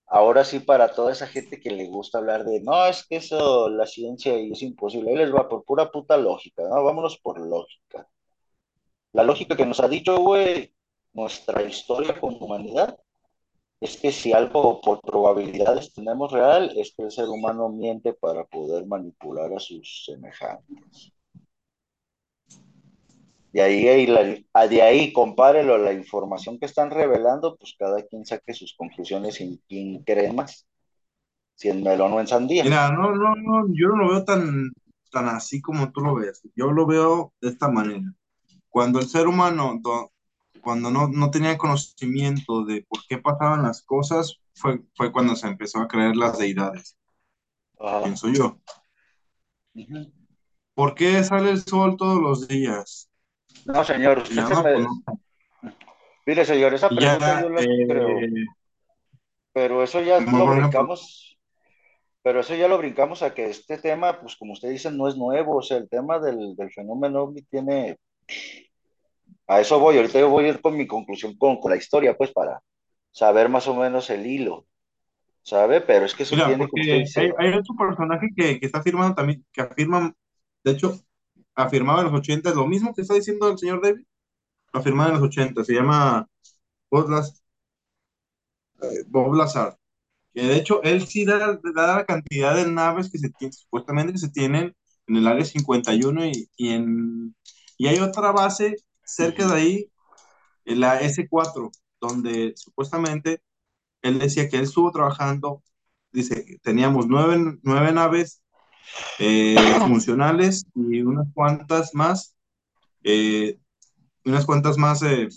ahora 0.07 0.45
sí 0.45 0.61
para 0.61 0.93
toda 0.93 1.13
esa 1.13 1.27
gente 1.27 1.61
que 1.61 1.71
le 1.71 1.87
gusta 1.87 2.19
hablar 2.19 2.45
de, 2.45 2.61
no, 2.61 2.87
es 2.87 3.07
que 3.07 3.17
eso, 3.17 3.69
la 3.69 3.87
ciencia 3.87 4.39
y 4.39 4.53
es 4.53 4.63
imposible, 4.63 5.11
ahí 5.11 5.17
les 5.17 5.35
va 5.35 5.49
por 5.49 5.65
pura 5.65 5.91
puta 5.91 6.17
lógica, 6.17 6.63
¿no? 6.69 6.85
Vámonos 6.85 7.19
por 7.19 7.41
lógica. 7.41 8.09
La 9.13 9.23
lógica 9.23 9.57
que 9.57 9.67
nos 9.67 9.81
ha 9.81 9.89
dicho, 9.89 10.19
güey, 10.19 10.75
nuestra 11.13 11.63
historia 11.63 12.19
como 12.21 12.37
humanidad 12.39 12.99
es 13.81 13.97
que 13.97 14.13
si 14.13 14.33
algo 14.33 14.81
por 14.81 15.01
probabilidades 15.01 15.93
tenemos 15.93 16.33
real, 16.33 16.73
es 16.77 16.95
que 16.95 17.05
el 17.05 17.11
ser 17.11 17.29
humano 17.29 17.69
miente 17.69 18.13
para 18.13 18.45
poder 18.45 18.87
manipular 18.87 19.53
a 19.53 19.61
sus 19.61 20.05
semejantes. 20.07 21.14
De 23.55 23.63
ahí, 23.63 24.07
la- 24.07 24.69
de 24.69 24.83
ahí, 24.83 25.13
compárelo 25.15 25.75
a 25.77 25.79
la 25.79 25.95
información 25.95 26.59
que 26.59 26.67
están 26.67 26.91
revelando, 26.91 27.57
pues 27.57 27.75
cada 27.79 28.03
quien 28.07 28.27
saque 28.27 28.53
sus 28.55 28.75
conclusiones 28.77 29.37
sin 29.37 29.59
quién 29.69 30.03
cree 30.05 30.33
más, 30.33 30.67
si 31.57 31.69
en 31.71 31.83
melón 31.85 32.13
o 32.15 32.21
en 32.21 32.29
sandía. 32.29 32.65
Mira, 32.65 32.91
no, 32.93 33.15
no, 33.15 33.35
no, 33.37 33.67
yo 33.75 33.89
no 33.89 33.97
lo 33.97 34.09
veo 34.11 34.25
tan, 34.25 34.73
tan 35.11 35.29
así 35.29 35.61
como 35.61 35.93
tú 35.93 36.01
lo 36.01 36.15
ves. 36.15 36.43
Yo 36.57 36.73
lo 36.73 36.87
veo 36.87 37.33
de 37.41 37.51
esta 37.51 37.69
manera. 37.69 38.13
Cuando 38.71 39.01
el 39.01 39.09
ser 39.09 39.29
humano, 39.29 39.79
do- 39.83 40.13
cuando 40.63 40.91
no, 40.91 41.09
no 41.09 41.31
tenía 41.31 41.59
conocimiento 41.59 42.65
de 42.65 42.85
por 42.89 43.01
qué 43.09 43.19
pasaban 43.19 43.63
las 43.65 43.83
cosas, 43.85 44.37
fue, 44.55 44.83
fue 44.97 45.13
cuando 45.13 45.37
se 45.37 45.49
empezó 45.49 45.81
a 45.81 45.89
creer 45.89 46.17
las 46.17 46.39
deidades, 46.39 46.97
Ajá. 47.79 48.01
pienso 48.03 48.29
yo. 48.29 48.61
¿Por 50.75 50.95
qué 50.95 51.25
sale 51.25 51.51
el 51.51 51.63
sol 51.63 51.97
todos 51.97 52.21
los 52.23 52.47
días? 52.47 53.11
No, 53.65 53.85
señor, 53.85 54.19
usted 54.19 54.35
se 54.35 54.55
no, 54.55 54.63
me... 54.63 54.73
pues 54.73 54.85
no. 54.85 55.21
Mire, 56.27 56.45
señor, 56.45 56.75
esa 56.75 56.89
pregunta 56.89 57.43
yo 57.43 57.49
ya, 57.49 57.51
la 57.51 57.87
creo, 57.87 58.19
eh, 58.19 58.47
pero 59.53 59.83
eso 59.83 60.01
ya 60.01 60.19
lo 60.19 60.27
ejemplo, 60.27 60.47
brincamos, 60.47 61.39
pero 62.23 62.41
eso 62.41 62.55
ya 62.55 62.67
lo 62.67 62.79
brincamos 62.79 63.23
a 63.23 63.35
que 63.35 63.51
este 63.51 63.79
tema, 63.79 64.21
pues 64.21 64.37
como 64.37 64.55
usted 64.55 64.71
dice, 64.71 64.91
no 64.91 65.07
es 65.07 65.17
nuevo, 65.17 65.57
o 65.57 65.63
sea, 65.63 65.77
el 65.77 65.89
tema 65.89 66.19
del, 66.19 66.57
del 66.57 66.73
fenómeno 66.73 67.25
ovni 67.25 67.43
tiene, 67.43 67.99
a 69.47 69.61
eso 69.61 69.79
voy, 69.79 69.97
ahorita 69.97 70.19
yo 70.19 70.31
voy 70.31 70.47
a 70.47 70.49
ir 70.49 70.61
con 70.63 70.77
mi 70.77 70.87
conclusión 70.87 71.37
con, 71.37 71.61
con 71.61 71.71
la 71.71 71.77
historia, 71.77 72.17
pues 72.17 72.33
para 72.33 72.61
saber 73.13 73.51
más 73.51 73.69
o 73.69 73.75
menos 73.75 74.09
el 74.09 74.27
hilo, 74.27 74.67
¿sabe? 75.43 75.83
Pero 75.83 76.07
es 76.07 76.15
que 76.15 76.23
eso 76.23 76.35
mira, 76.35 76.49
tiene, 76.49 76.69
como 76.69 76.83
usted 76.83 77.21
hay, 77.21 77.31
hay 77.39 77.53
otro 77.53 77.75
personaje 77.79 78.29
que, 78.35 78.59
que 78.59 78.67
está 78.67 78.79
afirmando 78.79 79.15
también, 79.15 79.45
que 79.53 79.61
afirma, 79.61 80.13
de 80.65 80.73
hecho, 80.73 80.99
afirmaba 81.55 82.01
en 82.01 82.07
los 82.07 82.15
80, 82.21 82.55
lo 82.55 82.67
mismo 82.67 82.95
que 82.95 83.03
está 83.03 83.15
diciendo 83.15 83.51
el 83.51 83.59
señor 83.59 83.83
David, 83.83 84.05
afirmaba 84.73 85.11
en 85.11 85.17
los 85.17 85.25
80, 85.25 85.65
se 85.65 85.75
llama 85.75 86.29
Bob 86.91 87.11
Las- 87.11 87.43
Bob 89.09 89.35
Lazar. 89.35 89.79
Que 90.35 90.43
de 90.45 90.57
hecho, 90.57 90.83
él 90.83 91.07
sí 91.07 91.25
da, 91.25 91.61
da 91.75 91.97
la 91.99 92.07
cantidad 92.07 92.57
de 92.57 92.67
naves 92.71 93.11
que 93.11 93.19
se 93.19 93.31
supuestamente 93.53 94.13
que 94.15 94.19
se 94.21 94.31
tienen 94.31 94.75
en 95.09 95.17
el 95.17 95.27
área 95.29 95.45
51 95.47 96.27
y, 96.27 96.51
y, 96.57 96.71
en, 96.71 97.37
y 97.79 97.89
hay 97.89 97.99
otra 98.01 98.33
base 98.33 98.77
cerca 99.05 99.49
de 99.49 99.55
ahí, 99.55 99.93
en 100.67 100.81
la 100.81 101.01
S4, 101.03 101.71
donde 102.01 102.55
supuestamente 102.57 103.43
él 104.03 104.21
decía 104.21 104.49
que 104.51 104.59
él 104.59 104.65
estuvo 104.65 104.93
trabajando, 104.93 105.65
dice, 106.13 106.59
teníamos 106.65 107.09
nueve, 107.09 107.59
nueve 107.65 107.93
naves 107.93 108.44
eh, 109.19 109.57
funcionales 109.81 110.65
y 110.75 111.03
unas 111.03 111.27
cuantas 111.35 111.95
más, 111.95 112.35
eh, 113.05 113.59
unas 114.25 114.47
cuantas 114.47 114.79
más 114.79 115.03
eh, 115.03 115.29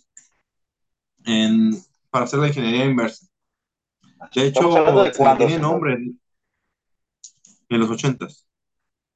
en, 1.25 1.71
para 2.09 2.25
hacer 2.25 2.39
la 2.39 2.47
ingeniería 2.47 2.85
inversa. 2.85 3.25
De 4.33 4.47
hecho, 4.47 4.69
de 5.03 5.11
cuándo, 5.13 5.45
tiene 5.45 5.59
nombre 5.59 5.97
en 7.69 7.79
los 7.79 7.89
80s. 7.89 8.45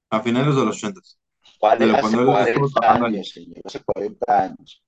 a 0.09 0.21
finales 0.21 0.55
de 0.55 0.65
los 0.65 0.77
80, 0.77 1.01
Cuare- 1.59 1.79
de 1.79 1.91
hace 1.91 2.01
cuando 2.01 2.21
estuvo 2.21 2.33
40 2.33 2.79
trabajando 2.79 3.05
ahí. 3.05 3.15
años, 3.15 3.29
señor, 3.29 3.57
hace 3.63 3.83
40 3.83 4.43
años. 4.43 4.83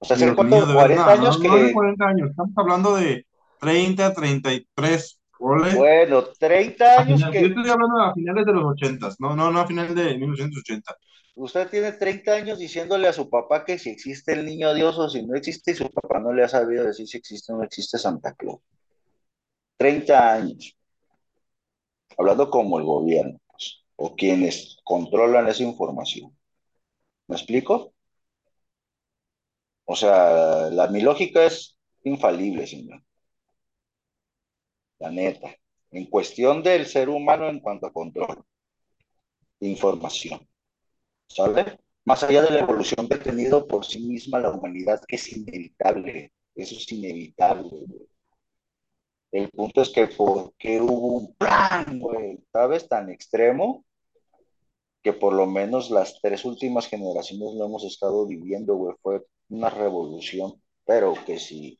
O 0.00 0.04
sea, 0.06 0.16
¿hace 0.16 0.24
Dios 0.26 0.36
mío, 0.38 0.60
cuánto? 0.60 0.66
de 0.66 0.74
40 0.74 1.04
verdad, 1.04 1.16
no, 1.18 1.22
años 1.22 1.38
no 1.40 1.56
de 1.56 1.68
que, 1.68 1.72
40 1.72 2.06
años, 2.06 2.30
estamos 2.30 2.52
hablando 2.56 2.94
de 2.96 3.26
30, 3.58 4.14
33, 4.14 5.17
bueno, 5.38 6.24
30 6.38 6.84
A 6.96 7.00
años 7.00 7.18
final- 7.20 7.32
yo 7.32 7.40
que 7.40 7.46
estoy 7.46 7.70
hablando 7.70 7.98
a 8.00 8.14
finales 8.14 8.46
de 8.46 8.52
los 8.52 8.64
80, 8.64 9.08
no, 9.18 9.36
no, 9.36 9.50
no 9.50 9.60
a 9.60 9.66
finales 9.66 9.94
de 9.94 10.16
1980. 10.18 10.96
Usted 11.34 11.68
tiene 11.68 11.92
30 11.92 12.32
años 12.34 12.58
diciéndole 12.58 13.06
a 13.06 13.12
su 13.12 13.30
papá 13.30 13.64
que 13.64 13.78
si 13.78 13.90
existe 13.90 14.32
el 14.32 14.44
niño 14.44 14.74
Dios 14.74 14.98
o 14.98 15.08
si 15.08 15.24
no 15.24 15.36
existe, 15.36 15.70
y 15.70 15.74
su 15.74 15.88
papá 15.90 16.18
no 16.18 16.32
le 16.32 16.42
ha 16.42 16.48
sabido 16.48 16.84
decir 16.84 17.06
si 17.06 17.16
existe 17.18 17.52
o 17.52 17.56
no 17.56 17.62
existe 17.62 17.96
Santa 17.96 18.34
Claus. 18.34 18.58
30 19.76 20.32
años, 20.34 20.74
hablando 22.16 22.50
como 22.50 22.78
el 22.80 22.84
gobierno, 22.84 23.38
pues, 23.46 23.84
o 23.94 24.16
quienes 24.16 24.78
controlan 24.82 25.46
esa 25.48 25.62
información. 25.62 26.36
¿Me 27.28 27.36
explico? 27.36 27.92
O 29.84 29.94
sea, 29.96 30.68
la, 30.70 30.88
mi 30.88 31.00
lógica 31.00 31.44
es 31.44 31.76
infalible, 32.02 32.66
señor. 32.66 33.02
La 34.98 35.10
neta. 35.10 35.54
En 35.90 36.06
cuestión 36.06 36.62
del 36.62 36.86
ser 36.86 37.08
humano 37.08 37.48
en 37.48 37.60
cuanto 37.60 37.86
a 37.86 37.92
control 37.92 38.44
información. 39.60 40.46
¿Sabe? 41.28 41.78
Más 42.04 42.22
allá 42.22 42.42
de 42.42 42.50
la 42.50 42.60
evolución 42.60 43.08
que 43.08 43.14
ha 43.14 43.22
tenido 43.22 43.66
por 43.66 43.84
sí 43.84 44.00
misma 44.00 44.40
la 44.40 44.50
humanidad, 44.50 45.02
que 45.06 45.16
es 45.16 45.32
inevitable. 45.32 46.32
Eso 46.54 46.76
es 46.76 46.90
inevitable. 46.92 47.68
güey. 47.68 48.08
El 49.30 49.50
punto 49.50 49.82
es 49.82 49.90
que 49.90 50.06
por 50.06 50.54
qué 50.56 50.80
hubo 50.80 51.18
un 51.18 51.34
plan, 51.34 51.98
güey, 51.98 52.38
¿sabes? 52.50 52.88
Tan 52.88 53.10
extremo 53.10 53.84
que 55.02 55.12
por 55.12 55.34
lo 55.34 55.46
menos 55.46 55.90
las 55.90 56.18
tres 56.20 56.44
últimas 56.44 56.86
generaciones 56.88 57.54
lo 57.54 57.66
hemos 57.66 57.84
estado 57.84 58.26
viviendo, 58.26 58.74
güey. 58.74 58.96
Fue 59.02 59.26
una 59.50 59.68
revolución, 59.68 60.62
pero 60.84 61.14
que 61.26 61.38
sí, 61.38 61.78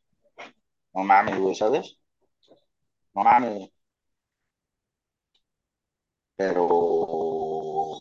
no 0.92 1.04
mames, 1.04 1.38
güey, 1.38 1.54
¿sabes? 1.54 1.98
Pero 6.36 7.98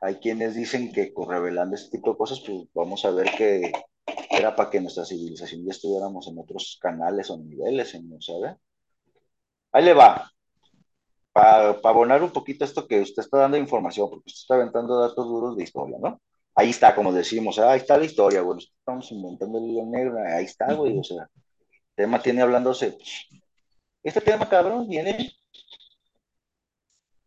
hay 0.00 0.16
quienes 0.16 0.54
dicen 0.54 0.92
que 0.92 1.12
revelando 1.28 1.76
este 1.76 1.98
tipo 1.98 2.12
de 2.12 2.18
cosas, 2.18 2.40
pues 2.40 2.68
vamos 2.74 3.04
a 3.04 3.10
ver 3.10 3.30
que 3.36 3.72
era 4.30 4.54
para 4.56 4.70
que 4.70 4.80
nuestra 4.80 5.04
civilización 5.04 5.64
ya 5.64 5.70
estuviéramos 5.72 6.28
en 6.28 6.38
otros 6.38 6.78
canales 6.80 7.30
o 7.30 7.38
niveles, 7.38 7.94
¿no 8.02 8.20
sabe? 8.20 8.56
Ahí 9.72 9.84
le 9.84 9.94
va. 9.94 10.30
Para 11.32 11.70
abonar 11.84 12.22
un 12.22 12.30
poquito 12.32 12.64
esto 12.64 12.86
que 12.86 13.00
usted 13.00 13.22
está 13.22 13.38
dando 13.38 13.58
información, 13.58 14.08
porque 14.08 14.24
usted 14.26 14.40
está 14.40 14.54
aventando 14.54 14.98
datos 14.98 15.26
duros 15.26 15.56
de 15.56 15.64
historia, 15.64 15.98
¿no? 16.00 16.20
Ahí 16.54 16.70
está, 16.70 16.94
como 16.94 17.12
decimos, 17.12 17.58
ahí 17.58 17.78
está 17.80 17.98
la 17.98 18.06
historia, 18.06 18.40
güey. 18.40 18.58
Estamos 18.60 19.10
inventando 19.12 19.58
el 19.58 19.64
hilo 19.66 19.84
negro, 19.86 20.18
ahí 20.26 20.44
está, 20.46 20.72
güey. 20.72 20.98
O 20.98 21.04
sea, 21.04 21.28
el 21.34 21.82
tema 21.94 22.22
tiene 22.22 22.40
hablándose. 22.42 22.96
Este 24.06 24.20
tema, 24.20 24.48
cabrón, 24.48 24.88
viene 24.88 25.34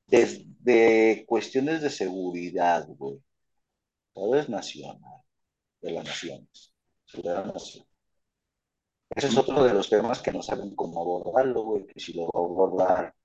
desde 0.08 1.26
cuestiones 1.26 1.82
de 1.82 1.90
seguridad, 1.90 2.88
güey. 2.88 3.22
¿Sabes? 4.16 4.48
Nacional, 4.48 5.22
de 5.82 5.92
las 5.92 6.06
naciones. 6.06 6.74
La 7.22 7.44
nación. 7.44 7.86
Ese 9.10 9.28
es 9.28 9.38
otro 9.38 9.62
de 9.62 9.74
los 9.74 9.90
temas 9.90 10.22
que 10.22 10.32
no 10.32 10.42
saben 10.42 10.74
cómo 10.74 11.02
abordarlo, 11.02 11.64
güey. 11.64 11.86
Que 11.86 12.00
si 12.00 12.14
lo 12.14 12.28
va 12.28 12.40
a 12.40 12.44
abordar 12.46 13.16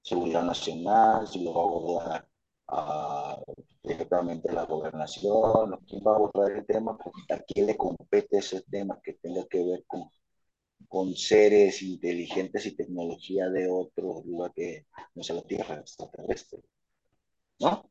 seguridad 0.00 0.44
nacional, 0.44 1.26
si 1.26 1.42
lo 1.42 1.52
va 1.52 1.62
a 1.62 1.64
abordar 1.64 2.28
uh, 2.68 3.52
directamente 3.82 4.52
la 4.52 4.66
gobernación, 4.66 5.80
quién 5.88 6.00
va 6.06 6.12
a 6.12 6.14
abordar 6.14 6.52
el 6.52 6.64
tema, 6.64 6.96
a 7.28 7.38
quién 7.40 7.66
le 7.66 7.76
compete 7.76 8.38
ese 8.38 8.60
tema 8.70 9.00
que 9.02 9.14
tenga 9.14 9.44
que 9.48 9.64
ver 9.64 9.84
con, 9.88 10.08
con 10.90 11.14
seres 11.14 11.82
inteligentes 11.82 12.66
y 12.66 12.74
tecnología 12.74 13.48
de 13.48 13.70
otro 13.70 14.24
lugar 14.26 14.52
que 14.52 14.86
no 15.14 15.22
sea 15.22 15.36
la 15.36 15.42
Tierra 15.42 15.76
extraterrestre. 15.76 16.58
¿No? 17.60 17.88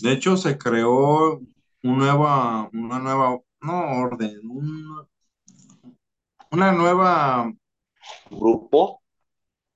De 0.00 0.12
hecho, 0.12 0.36
se 0.36 0.58
creó 0.58 1.38
un 1.38 1.98
nueva, 1.98 2.68
una 2.72 2.98
nueva, 2.98 3.38
no 3.60 4.00
orden, 4.00 4.40
un, 4.50 5.06
una 6.50 6.72
nueva 6.72 7.52
grupo. 8.28 9.00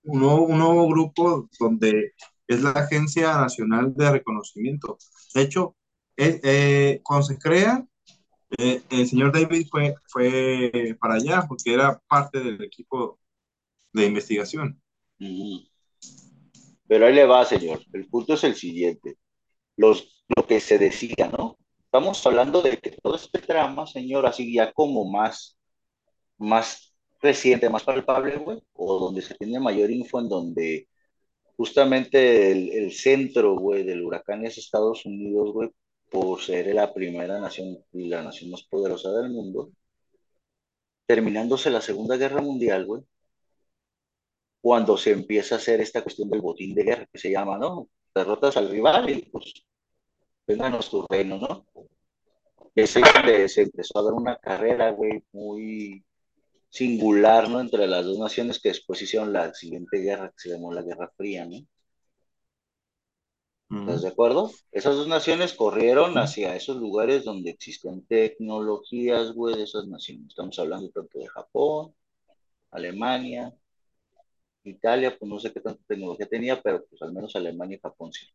Un 0.03 0.19
nuevo, 0.19 0.43
un 0.47 0.59
nuevo 0.59 0.89
grupo 0.89 1.49
donde 1.61 2.15
es 2.49 2.63
la 2.63 2.71
Agencia 2.71 3.35
Nacional 3.37 3.95
de 3.95 4.11
Reconocimiento. 4.11 4.99
De 5.33 5.43
hecho, 5.43 5.77
eh, 6.17 7.01
cuando 7.05 7.25
se 7.25 7.39
crea, 7.39 7.87
eh, 8.59 8.83
el 8.91 9.07
señor 9.07 9.33
David 9.33 9.67
fue, 9.71 9.95
fue 10.07 10.97
para 11.01 11.15
allá 11.15 11.45
porque 11.49 11.73
era 11.75 11.99
parte 12.09 12.41
del 12.41 12.63
equipo 12.63 13.19
de 13.93 14.07
investigación. 14.07 14.81
Pero 16.87 17.07
ahí 17.07 17.15
le 17.15 17.25
va, 17.25 17.45
señor. 17.45 17.81
El 17.93 18.07
punto 18.09 18.35
es 18.35 18.45
el 18.45 18.55
siguiente. 18.55 19.17
Los, 19.77 20.25
lo 20.37 20.47
que 20.47 20.61
se 20.61 20.79
decía, 20.79 21.31
¿no? 21.37 21.59
Estamos 21.85 22.25
hablando 22.27 22.63
de 22.63 22.79
que 22.79 22.91
todo 23.03 23.17
este 23.17 23.39
trama, 23.41 23.87
señor, 23.87 24.27
así 24.27 24.53
ya 24.53 24.73
como 24.73 25.05
más, 25.05 25.59
más 26.39 26.95
reciente, 27.21 27.71
más 27.71 27.85
palpable, 27.85 28.37
güey, 28.39 28.63
o 28.75 28.99
donde 28.99 29.23
se 29.23 29.35
tiene 29.35 29.61
mayor 29.61 29.91
info 29.91 30.21
en 30.21 30.29
donde 30.29 30.89
justamente 31.57 32.53
el, 32.53 32.93
centro, 32.93 33.57
güey, 33.57 33.85
del 33.85 34.03
huracán 34.03 34.45
es 34.45 34.59
Estados 34.59 35.07
Unidos, 35.07 35.53
güey, 35.53 35.71
por 36.13 36.41
ser 36.43 36.75
la 36.75 36.93
primera 36.93 37.41
nación 37.41 37.79
y 37.93 38.09
la 38.09 38.23
nación 38.23 38.51
más 38.51 38.63
poderosa 38.65 39.11
del 39.13 39.31
mundo. 39.31 39.73
Terminándose 41.07 41.71
la 41.71 41.81
Segunda 41.81 42.17
Guerra 42.17 42.41
Mundial, 42.43 42.85
güey, 42.87 43.03
cuando 44.61 44.97
se 44.97 45.13
empieza 45.13 45.57
a 45.57 45.59
hacer 45.59 45.81
esta 45.81 46.03
cuestión 46.03 46.31
del 46.31 46.41
botín 46.41 46.75
de 46.75 46.85
guerra, 46.85 47.09
que 47.13 47.19
se 47.19 47.31
llama, 47.31 47.59
¿no? 47.59 47.89
Derrotas 48.15 48.57
al 48.57 48.71
rival 48.71 49.11
y 49.11 49.23
pues 49.23 49.53
vengan 50.47 50.79
tu 50.81 51.07
reino, 51.09 51.39
¿no? 51.39 51.67
Es 52.75 52.95
donde 52.95 53.49
se 53.49 53.63
empezó 53.63 53.99
a 53.99 54.03
dar 54.03 54.13
una 54.15 54.37
carrera, 54.37 54.91
güey, 54.93 55.23
muy 55.33 56.05
singular, 56.69 57.49
¿no? 57.49 57.61
Entre 57.61 57.87
las 57.87 58.05
dos 58.05 58.19
naciones 58.19 58.61
que 58.61 58.71
después 58.71 59.03
hicieron 59.03 59.33
la 59.33 59.53
siguiente 59.55 59.99
guerra, 59.99 60.29
que 60.31 60.39
se 60.39 60.51
llamó 60.51 60.73
la 60.73 60.83
Guerra 60.83 61.11
Fría, 61.17 61.47
¿no? 61.47 61.59
¿Estás 63.81 64.03
de 64.03 64.09
acuerdo? 64.09 64.51
Esas 64.71 64.97
dos 64.97 65.09
naciones 65.09 65.55
corrieron 65.55 66.19
hacia 66.19 66.55
esos 66.55 66.77
lugares 66.77 67.25
donde 67.25 67.51
existen 67.51 68.05
tecnologías, 68.07 69.33
güey, 69.33 69.57
de 69.57 69.63
esas 69.63 69.87
naciones. 69.87 70.29
Estamos 70.29 70.59
hablando 70.59 70.91
tanto 70.91 71.19
de 71.19 71.27
Japón, 71.27 71.95
Alemania, 72.71 73.55
Italia, 74.65 75.17
pues 75.19 75.29
no 75.29 75.39
sé 75.39 75.53
qué 75.53 75.61
tanta 75.61 75.83
tecnología 75.87 76.27
tenía, 76.27 76.61
pero 76.61 76.85
pues 76.85 77.01
al 77.01 77.13
menos 77.13 77.35
Alemania 77.35 77.77
y 77.77 77.81
Japón 77.81 78.13
sí. 78.13 78.27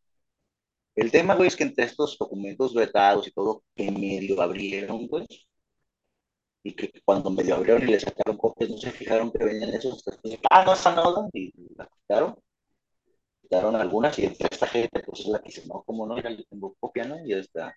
El 0.95 1.11
tema, 1.11 1.35
güey, 1.35 1.47
es 1.47 1.55
que 1.55 1.63
entre 1.63 1.85
estos 1.85 2.17
documentos 2.17 2.73
vetados 2.73 3.27
y 3.27 3.31
todo, 3.31 3.63
que 3.75 3.91
medio 3.91 4.41
abrieron, 4.41 5.07
güey, 5.07 5.27
y 6.63 6.73
que 6.73 6.91
cuando 7.05 7.29
medio 7.29 7.55
abrieron 7.55 7.83
y 7.83 7.91
le 7.91 7.99
sacaron 7.99 8.37
copias, 8.37 8.71
no 8.71 8.77
se 8.77 8.91
fijaron 8.91 9.31
que 9.31 9.43
venían 9.45 9.69
esos, 9.69 10.03
ah, 10.49 10.63
no, 10.65 10.73
esa 10.73 10.95
no, 10.95 11.29
y 11.33 11.53
la 11.75 11.87
quitaron, 11.87 12.35
quitaron 13.47 13.75
algunas, 13.75 14.17
y 14.19 14.25
entre 14.25 14.49
esta 14.51 14.67
gente, 14.67 15.01
pues 15.05 15.21
es 15.21 15.27
la 15.27 15.39
que 15.39 15.49
dice, 15.49 15.63
no, 15.67 15.83
como 15.83 16.05
no, 16.05 16.21
ya 16.21 16.29
yo 16.31 16.43
tengo 16.49 16.75
copia, 16.79 17.05
¿no? 17.05 17.25
Y 17.25 17.29
ya 17.29 17.37
está, 17.37 17.73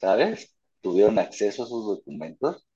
¿sabes? 0.00 0.54
Tuvieron 0.80 1.18
acceso 1.18 1.62
a 1.62 1.66
esos 1.66 1.86
documentos. 1.86 2.66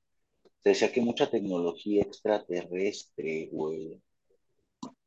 Se 0.63 0.71
decía 0.71 0.93
que 0.93 1.01
mucha 1.01 1.31
tecnología 1.31 2.03
extraterrestre, 2.03 3.49
güey, 3.53 4.01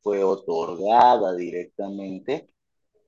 fue 0.01 0.23
otorgada 0.23 1.35
directamente 1.35 2.49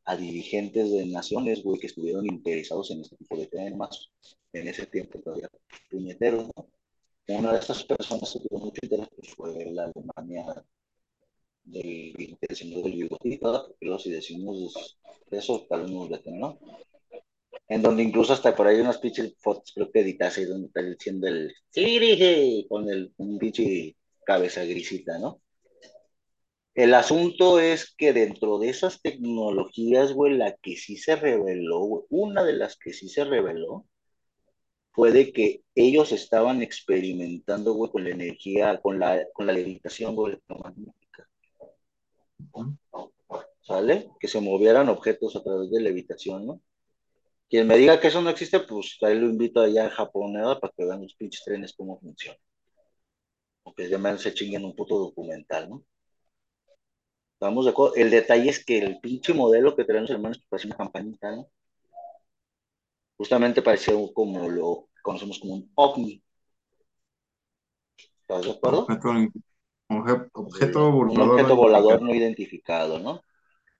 a 0.06 0.16
dirigentes 0.16 0.92
de 0.92 1.06
naciones, 1.08 1.64
güey, 1.64 1.80
que 1.80 1.88
estuvieron 1.88 2.26
interesados 2.26 2.92
en 2.92 3.02
este 3.02 3.18
tipo 3.18 3.38
de 3.38 3.48
temas 3.48 4.10
en 4.54 4.68
ese 4.68 4.86
tiempo 4.86 5.20
todavía 5.20 5.50
puñeteros, 5.90 6.48
¿no? 6.56 6.68
Una 7.28 7.54
de 7.54 7.60
estas 7.60 7.84
personas 7.84 8.32
que 8.34 8.48
tuvo 8.48 8.60
mucho 8.60 8.80
interés 8.84 9.08
pues, 9.16 9.36
fue 9.36 9.66
la 9.72 9.86
Alemania 9.86 10.46
del 11.64 12.38
señor 12.50 12.84
del 12.84 12.94
bigotito, 12.94 13.76
pero 13.80 14.00
si 14.00 14.12
decimos 14.12 14.98
eso, 15.30 15.66
tal 15.70 15.84
vez 15.84 15.92
nos 15.92 16.26
¿no? 16.26 16.60
En 17.68 17.82
donde 17.82 18.04
incluso 18.04 18.34
hasta 18.34 18.56
por 18.56 18.68
ahí 18.68 18.80
unas 18.82 18.98
pinches 18.98 19.36
fotos, 19.40 19.72
creo 19.74 19.92
que 19.92 20.02
editase, 20.02 20.46
donde 20.46 20.68
está 20.68 20.82
diciendo 20.82 21.28
el 21.28 21.54
sí, 21.70 22.66
con 22.70 22.90
el 22.90 23.14
un 23.18 23.40
pinche 23.40 23.96
cabeza 24.26 24.64
grisita, 24.66 25.18
¿no? 25.20 25.42
El 26.74 26.94
asunto 26.94 27.60
es 27.60 27.94
que 27.96 28.14
dentro 28.14 28.58
de 28.60 28.70
esas 28.70 29.02
tecnologías, 29.02 30.14
güey, 30.14 30.38
la 30.38 30.56
que 30.56 30.78
sí 30.78 30.98
se 30.98 31.16
reveló, 31.16 32.06
una 32.10 32.44
de 32.44 32.54
las 32.54 32.78
que 32.78 32.94
sí 32.94 33.10
se 33.10 33.26
reveló, 33.26 33.86
fue 34.92 35.12
de 35.12 35.32
que 35.34 35.64
ellos 35.76 36.12
estaban 36.12 36.62
experimentando, 36.62 37.74
güey, 37.74 37.92
con 37.92 38.04
la 38.04 38.12
energía, 38.12 38.80
con 38.82 39.00
la, 39.00 39.26
con 39.34 39.48
la 39.48 39.54
levitación, 39.54 40.16
güey. 40.16 40.38
¿Sale? 43.62 44.10
Que 44.20 44.28
se 44.28 44.42
movieran 44.42 44.90
objetos 44.90 45.36
a 45.36 45.44
través 45.44 45.72
de 45.72 45.82
levitación, 45.82 46.46
¿no? 46.46 46.62
Quien 47.50 47.68
me 47.68 47.78
diga 47.78 48.00
que 48.00 48.08
eso 48.08 48.22
no 48.22 48.30
existe, 48.30 48.60
pues 48.62 48.98
ahí 49.02 49.20
lo 49.20 49.30
invito 49.30 49.62
allá 49.62 49.84
en 49.86 49.90
Japón, 49.90 50.34
¿no? 50.34 50.60
Para 50.60 50.74
que 50.76 50.86
vean 50.86 51.02
los 51.02 51.16
pinches 51.16 51.44
trenes 51.44 51.74
cómo 51.76 52.00
funcionan. 52.00 52.40
O 53.64 53.74
que 53.74 53.90
ya 53.90 54.18
se 54.18 54.34
chinguen 54.34 54.66
un 54.66 54.76
puto 54.76 54.98
documental, 54.98 55.70
¿no? 55.70 55.84
Vamos 57.40 57.66
de 57.66 57.72
acuerdo. 57.72 57.96
El 57.96 58.10
detalle 58.10 58.50
es 58.50 58.64
que 58.64 58.80
el 58.80 59.00
pinche 59.00 59.34
modelo 59.34 59.76
que 59.76 59.84
traen 59.84 60.04
los 60.04 60.12
hermanos 60.12 60.38
pues, 60.38 60.48
parece 60.50 60.68
una 60.68 60.78
campanita, 60.78 61.36
¿no? 61.36 61.50
justamente 63.22 63.62
pareció 63.62 64.12
como 64.14 64.50
lo 64.50 64.90
conocemos 65.04 65.38
como 65.38 65.54
un 65.54 65.72
ovni. 65.76 66.24
¿Estás 68.22 68.46
de 68.46 68.52
acuerdo? 68.52 68.88
Objeto, 70.34 70.92
volador. 70.92 71.22
Un 71.22 71.32
objeto 71.32 71.56
volador 71.56 72.02
no 72.02 72.16
identificado, 72.16 73.00
¿no? 73.00 73.22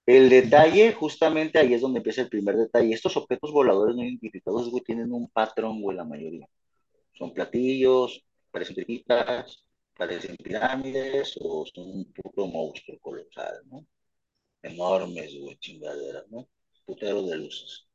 El 0.04 0.28
detalle, 0.28 0.92
justamente 0.92 1.58
ahí 1.58 1.74
es 1.74 1.80
donde 1.80 1.98
empieza 1.98 2.22
el 2.22 2.28
primer 2.28 2.56
detalle. 2.56 2.92
Estos 2.92 3.16
objetos 3.16 3.52
voladores 3.52 3.94
no 3.94 4.02
identificados, 4.02 4.68
güey, 4.70 4.82
tienen 4.82 5.12
un 5.12 5.28
patrón, 5.28 5.80
güey, 5.80 5.96
la 5.96 6.04
mayoría. 6.04 6.48
Son 7.14 7.32
platillos, 7.32 8.24
parecen 8.50 8.74
triquitas, 8.74 9.64
parecen 9.96 10.36
pirámides 10.36 11.38
o 11.40 11.64
son 11.72 11.88
un 11.88 12.12
puto 12.12 12.46
monstruo 12.46 12.98
colosal, 13.00 13.62
¿no? 13.70 13.86
Enormes, 14.60 15.38
güey, 15.38 15.56
chingaderas, 15.56 16.28
¿no? 16.30 16.48
Putero 16.84 17.22
de 17.22 17.36
luces. 17.36 17.86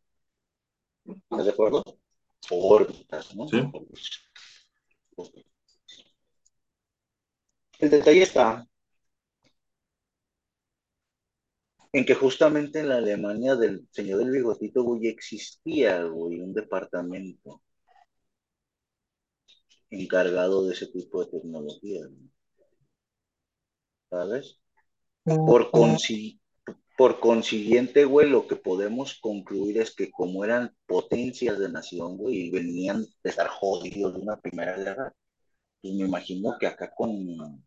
¿Estás 1.05 1.45
de 1.45 1.51
acuerdo? 1.51 1.83
Órbitas, 2.49 3.35
¿no? 3.35 3.47
Sí. 3.47 3.61
El 7.79 7.89
detalle 7.89 8.23
está 8.23 8.67
en 11.93 12.05
que 12.05 12.13
justamente 12.15 12.79
en 12.79 12.89
la 12.89 12.97
Alemania 12.97 13.55
del 13.55 13.87
señor 13.91 14.19
del 14.19 14.31
bigotito, 14.31 14.83
güey, 14.83 15.07
existía, 15.07 16.03
güey, 16.03 16.39
un 16.39 16.53
departamento 16.53 17.61
encargado 19.89 20.65
de 20.65 20.73
ese 20.73 20.87
tipo 20.87 21.23
de 21.23 21.31
tecnología. 21.31 22.01
¿Sabes? 24.09 24.59
Por, 25.23 25.71
Por 26.97 27.19
consiguiente, 27.19 28.05
güey, 28.05 28.29
lo 28.29 28.47
que 28.47 28.55
podemos 28.55 29.19
concluir 29.19 29.79
es 29.79 29.95
que 29.95 30.09
como 30.11 30.43
eran 30.43 30.75
potencias 30.85 31.59
de 31.59 31.69
nación, 31.69 32.17
güey, 32.17 32.47
y 32.47 32.51
venían 32.51 33.03
de 33.23 33.29
estar 33.29 33.47
jodidos 33.47 34.13
de 34.15 34.21
una 34.21 34.39
primera 34.39 34.75
guerra, 34.77 35.13
pues 35.81 35.93
me 35.95 36.05
imagino 36.05 36.55
que 36.59 36.67
acá 36.67 36.91
con 36.95 37.66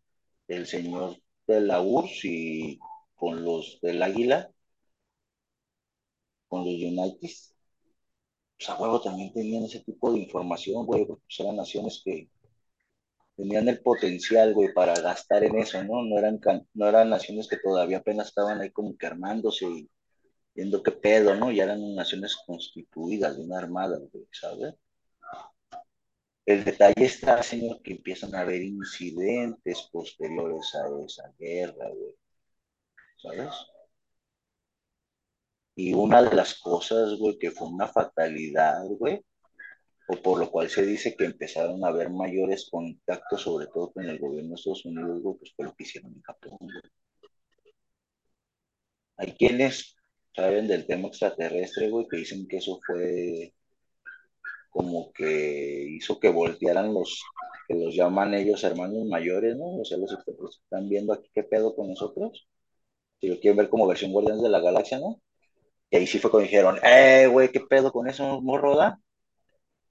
el 0.55 0.67
señor 0.67 1.17
de 1.47 1.61
la 1.61 1.81
URSS 1.81 2.25
y 2.25 2.79
con 3.15 3.43
los 3.43 3.79
del 3.81 4.03
Águila, 4.03 4.51
con 6.47 6.59
los 6.65 6.75
United, 6.75 7.17
pues 8.57 8.69
a 8.69 8.75
huevo 8.79 9.01
también 9.01 9.33
tenían 9.33 9.63
ese 9.65 9.81
tipo 9.81 10.11
de 10.13 10.19
información, 10.19 10.85
güey, 10.85 11.05
pues 11.05 11.19
eran 11.39 11.57
naciones 11.57 12.01
que 12.05 12.29
tenían 13.35 13.67
el 13.67 13.81
potencial, 13.81 14.53
güey, 14.53 14.73
para 14.73 14.93
gastar 15.01 15.43
en 15.43 15.57
eso, 15.59 15.83
¿no? 15.83 16.03
No 16.03 16.17
eran, 16.17 16.39
no 16.73 16.87
eran 16.87 17.09
naciones 17.09 17.47
que 17.47 17.57
todavía 17.57 17.97
apenas 17.97 18.27
estaban 18.27 18.61
ahí 18.61 18.71
como 18.71 18.95
que 18.97 19.05
armándose 19.07 19.65
y 19.65 19.89
viendo 20.55 20.83
qué 20.83 20.91
pedo, 20.91 21.35
¿no? 21.35 21.51
Ya 21.51 21.65
eran 21.65 21.95
naciones 21.95 22.37
constituidas 22.47 23.37
de 23.37 23.43
una 23.45 23.59
armada, 23.59 23.99
güey, 23.99 24.27
¿sabes? 24.31 24.75
El 26.45 26.63
detalle 26.63 27.05
está, 27.05 27.41
señor, 27.43 27.81
que 27.81 27.93
empiezan 27.93 28.35
a 28.35 28.41
haber 28.41 28.61
incidentes 28.61 29.89
posteriores 29.91 30.73
a 30.75 31.05
esa 31.05 31.33
guerra, 31.39 31.89
güey. 31.89 32.13
¿Sabes? 33.17 33.53
Y 35.75 35.93
una 35.93 36.21
de 36.23 36.35
las 36.35 36.59
cosas, 36.59 37.17
güey, 37.17 37.37
que 37.37 37.51
fue 37.51 37.67
una 37.67 37.87
fatalidad, 37.87 38.83
güey, 38.99 39.21
o 40.07 40.15
por 40.21 40.39
lo 40.39 40.51
cual 40.51 40.69
se 40.69 40.85
dice 40.85 41.15
que 41.15 41.25
empezaron 41.25 41.83
a 41.85 41.89
haber 41.89 42.09
mayores 42.09 42.69
contactos, 42.69 43.41
sobre 43.41 43.67
todo 43.67 43.91
con 43.91 44.05
el 44.09 44.19
gobierno 44.19 44.49
de 44.49 44.55
Estados 44.55 44.85
Unidos, 44.85 45.21
güey, 45.21 45.37
pues 45.37 45.53
fue 45.55 45.65
lo 45.65 45.75
que 45.75 45.83
hicieron 45.83 46.13
en 46.13 46.21
Japón, 46.21 46.57
güey. 46.61 46.81
Hay 49.17 49.33
quienes 49.37 49.95
saben 50.35 50.67
del 50.67 50.85
tema 50.85 51.07
extraterrestre, 51.07 51.89
güey, 51.89 52.07
que 52.09 52.17
dicen 52.17 52.47
que 52.47 52.57
eso 52.57 52.79
fue 52.85 53.53
como 54.71 55.11
que 55.13 55.85
hizo 55.89 56.19
que 56.19 56.29
voltearan 56.29 56.93
los, 56.93 57.23
que 57.67 57.75
los 57.75 57.95
llaman 57.95 58.33
ellos 58.33 58.63
hermanos 58.63 59.05
mayores, 59.05 59.57
¿no? 59.57 59.81
O 59.81 59.85
sea, 59.85 59.97
los 59.97 60.11
extraterrestres 60.13 60.63
están 60.63 60.89
viendo 60.89 61.13
aquí 61.13 61.29
qué 61.33 61.43
pedo 61.43 61.75
con 61.75 61.89
nosotros. 61.89 62.47
Si 63.21 63.27
lo 63.29 63.39
quieren 63.39 63.57
ver 63.57 63.69
como 63.69 63.87
versión 63.87 64.11
Guardianes 64.13 64.43
de 64.43 64.49
la 64.49 64.61
Galaxia, 64.61 64.99
¿no? 64.99 65.21
Y 65.91 65.97
ahí 65.97 66.07
sí 66.07 66.19
fue 66.19 66.31
cuando 66.31 66.47
dijeron, 66.49 66.79
eh, 66.83 67.27
güey, 67.31 67.51
¿qué 67.51 67.61
pedo 67.61 67.91
con 67.91 68.07
eso, 68.09 68.41
morro, 68.41 68.77
da? 68.77 68.99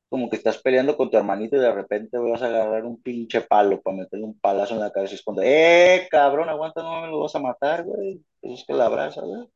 Como 0.08 0.28
que 0.28 0.36
estás 0.36 0.58
peleando 0.58 0.96
con 0.96 1.10
tu 1.10 1.16
hermanito 1.16 1.56
y 1.56 1.60
de 1.60 1.72
repente 1.72 2.18
vas 2.18 2.42
a 2.42 2.46
agarrar 2.46 2.84
un 2.84 3.00
pinche 3.00 3.42
palo 3.42 3.80
para 3.80 3.96
meterle 3.96 4.24
un 4.26 4.38
palazo 4.40 4.74
en 4.74 4.80
la 4.80 4.90
cabeza 4.90 5.14
y 5.14 5.16
es 5.16 5.22
cuando, 5.22 5.42
eh, 5.44 6.08
cabrón, 6.10 6.48
aguanta, 6.48 6.82
no 6.82 7.02
me 7.02 7.08
lo 7.08 7.20
vas 7.20 7.34
a 7.36 7.40
matar, 7.40 7.84
güey. 7.84 8.22
Es 8.42 8.64
que 8.66 8.74
la 8.74 8.86
abraza, 8.86 9.22
güey. 9.22 9.46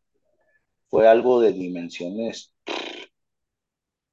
Fue 0.88 1.08
algo 1.08 1.40
de 1.40 1.52
dimensiones 1.52 2.54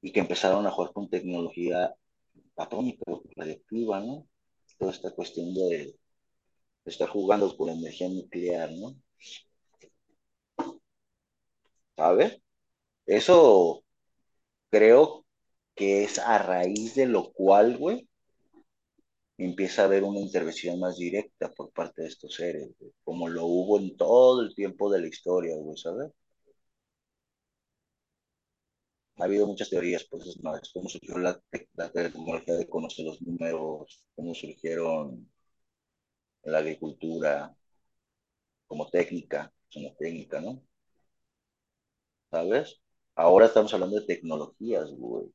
y 0.02 0.12
que 0.12 0.20
empezaron 0.20 0.66
a 0.66 0.70
jugar 0.70 0.92
con 0.92 1.08
tecnología 1.08 1.94
atómica, 2.56 3.04
radiactiva, 3.36 4.00
¿no? 4.00 4.26
Toda 4.78 4.92
esta 4.92 5.12
cuestión 5.12 5.54
de 5.54 5.96
estar 6.84 7.08
jugando 7.08 7.56
con 7.56 7.70
energía 7.70 8.08
nuclear, 8.08 8.70
¿no? 8.72 8.96
¿Sabes? 11.96 12.40
Eso 13.06 13.84
creo 14.70 15.26
que 15.74 16.04
es 16.04 16.18
a 16.18 16.38
raíz 16.38 16.94
de 16.96 17.06
lo 17.06 17.32
cual, 17.32 17.78
güey, 17.78 18.08
empieza 19.38 19.82
a 19.82 19.84
haber 19.86 20.04
una 20.04 20.20
intervención 20.20 20.78
más 20.80 20.96
directa 20.96 21.52
por 21.52 21.70
parte 21.72 22.02
de 22.02 22.08
estos 22.08 22.34
seres, 22.34 22.68
como 23.04 23.28
lo 23.28 23.44
hubo 23.46 23.78
en 23.78 23.96
todo 23.96 24.42
el 24.42 24.54
tiempo 24.54 24.90
de 24.90 25.00
la 25.00 25.08
historia, 25.08 25.56
güey, 25.56 25.76
¿sabes? 25.76 26.10
Ha 29.18 29.24
habido 29.24 29.46
muchas 29.46 29.70
teorías, 29.70 30.04
pues 30.04 30.26
es 30.26 30.38
cómo 30.72 30.88
surgió 30.88 31.18
la, 31.18 31.40
tecnología 31.92 32.54
de 32.54 32.68
conocer 32.68 33.06
los 33.06 33.20
números, 33.22 34.04
cómo 34.14 34.34
surgieron 34.34 35.30
la 36.44 36.58
agricultura 36.58 37.54
como 38.66 38.88
técnica, 38.90 39.52
como 39.72 39.94
técnica, 39.96 40.40
¿no? 40.40 40.62
¿Sabes? 42.30 42.80
Ahora 43.14 43.46
estamos 43.46 43.72
hablando 43.74 44.00
de 44.00 44.06
tecnologías, 44.06 44.90
güey. 44.92 45.32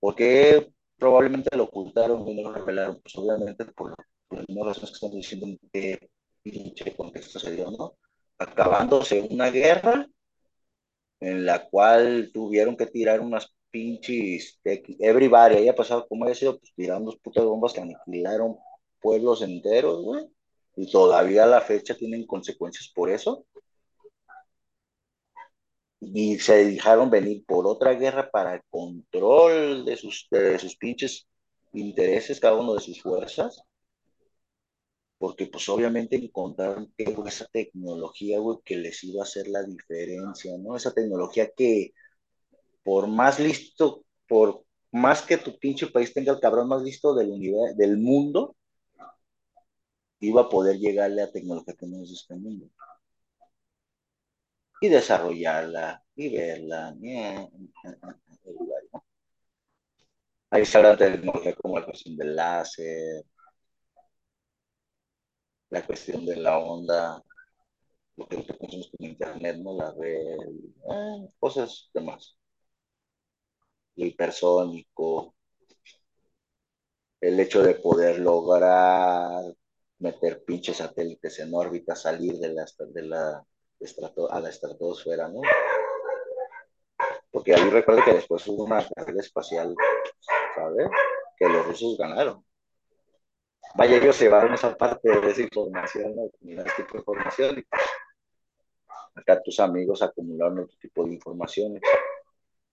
¿Por 0.00 0.14
qué 0.16 0.72
probablemente 0.98 1.56
lo 1.56 1.64
ocultaron 1.64 2.26
y 2.28 2.34
no 2.34 2.50
lo 2.50 2.54
revelaron? 2.54 3.00
Pues 3.02 3.14
obviamente 3.16 3.64
por, 3.66 3.94
las 4.30 4.48
mismas 4.48 4.66
razones 4.68 4.90
que 4.90 4.94
estamos 4.94 5.16
diciendo 5.16 5.46
en 5.46 5.58
qué 5.72 6.10
pinche 6.42 6.96
contexto 6.96 7.38
se 7.38 7.52
dio, 7.52 7.70
¿no? 7.70 7.96
Acabándose 8.38 9.20
una 9.30 9.50
guerra 9.50 10.06
en 11.22 11.46
la 11.46 11.68
cual 11.68 12.30
tuvieron 12.34 12.76
que 12.76 12.86
tirar 12.86 13.20
unas 13.20 13.54
pinches, 13.70 14.60
everybody 14.98 15.56
haya 15.56 15.74
pasado 15.74 16.06
como 16.08 16.24
haya 16.24 16.34
sido, 16.34 16.58
pues 16.58 16.72
tiraron 16.74 17.04
dos 17.04 17.16
putas 17.18 17.44
bombas 17.44 17.72
que 17.72 17.80
aniquilaron 17.80 18.56
pueblos 19.00 19.42
enteros, 19.42 20.02
güey, 20.02 20.26
y 20.76 20.90
todavía 20.90 21.44
a 21.44 21.46
la 21.46 21.60
fecha 21.60 21.94
tienen 21.96 22.26
consecuencias 22.26 22.90
por 22.94 23.10
eso. 23.10 23.46
Y 26.00 26.38
se 26.40 26.64
dejaron 26.66 27.10
venir 27.10 27.44
por 27.46 27.66
otra 27.66 27.94
guerra 27.94 28.28
para 28.30 28.54
el 28.54 28.62
control 28.68 29.84
de 29.84 29.96
sus, 29.96 30.26
de 30.30 30.58
sus 30.58 30.76
pinches 30.76 31.28
intereses, 31.72 32.40
cada 32.40 32.56
uno 32.56 32.74
de 32.74 32.80
sus 32.80 33.00
fuerzas 33.00 33.62
porque 35.22 35.46
pues 35.46 35.68
obviamente 35.68 36.16
encontraron 36.16 36.92
que 36.98 37.04
esa 37.28 37.46
tecnología, 37.46 38.40
güey, 38.40 38.58
que 38.64 38.76
les 38.76 39.04
iba 39.04 39.22
a 39.22 39.24
hacer 39.24 39.46
la 39.46 39.62
diferencia, 39.62 40.58
¿no? 40.58 40.76
Esa 40.76 40.92
tecnología 40.92 41.48
que 41.56 41.92
por 42.82 43.06
más 43.06 43.38
listo, 43.38 44.04
por 44.26 44.64
más 44.90 45.22
que 45.22 45.38
tu 45.38 45.56
pinche 45.60 45.86
país 45.86 46.12
tenga 46.12 46.32
el 46.32 46.40
cabrón 46.40 46.66
más 46.68 46.82
listo 46.82 47.14
del 47.14 47.30
universo, 47.30 47.76
del 47.76 47.98
mundo, 47.98 48.56
iba 50.20 50.42
a 50.42 50.48
poder 50.48 50.78
llegarle 50.78 51.22
a 51.22 51.30
tecnología 51.30 51.74
que 51.78 51.86
no 51.86 52.02
es 52.02 52.10
este 52.10 52.34
mundo. 52.34 52.66
Y 54.80 54.88
desarrollarla, 54.88 56.02
y 56.16 56.30
verla. 56.30 56.96
Ahí 60.50 60.66
sale 60.66 60.96
tecnología 60.96 61.54
como 61.54 61.78
la 61.78 61.84
cuestión 61.86 62.16
del 62.16 62.34
láser, 62.34 63.24
la 65.72 65.86
cuestión 65.86 66.26
de 66.26 66.36
la 66.36 66.58
onda, 66.58 67.22
lo 68.16 68.28
que 68.28 68.36
nosotros 68.36 68.58
conocemos 68.58 68.90
como 68.96 69.08
internet, 69.08 69.56
¿no? 69.58 69.74
La 69.76 69.90
red, 69.92 70.38
eh, 70.90 71.30
cosas 71.40 71.90
demás. 71.94 72.36
Lo 73.96 74.04
hipersónico, 74.06 75.34
el 77.22 77.40
hecho 77.40 77.62
de 77.62 77.74
poder 77.76 78.18
lograr 78.18 79.44
meter 79.98 80.44
pinches 80.44 80.76
satélites 80.78 81.38
en 81.38 81.54
órbita, 81.54 81.96
salir 81.96 82.34
de 82.38 82.52
la, 82.52 82.66
de 82.92 83.02
la 83.02 83.46
a 84.30 84.40
la 84.40 84.48
estratosfera, 84.50 85.28
¿no? 85.28 85.40
Porque 87.30 87.54
ahí 87.54 87.70
recuerdo 87.70 88.04
que 88.04 88.14
después 88.14 88.46
hubo 88.46 88.64
una 88.64 88.86
carrera 88.94 89.20
espacial, 89.20 89.74
¿sabes? 90.54 90.88
Que 91.38 91.48
los 91.48 91.66
rusos 91.66 91.96
ganaron 91.96 92.44
vaya, 93.76 93.96
ellos 93.96 94.16
se 94.16 94.24
llevaron 94.24 94.54
esa 94.54 94.76
parte 94.76 95.08
de 95.20 95.30
esa 95.30 95.42
información, 95.42 96.14
¿no? 96.16 96.28
tipo 96.76 96.92
de 96.92 96.98
información. 96.98 97.64
Pues, 97.68 97.82
acá 99.14 99.42
tus 99.42 99.60
amigos 99.60 100.02
acumularon 100.02 100.60
otro 100.60 100.76
tipo 100.80 101.04
de 101.04 101.14
informaciones. 101.14 101.82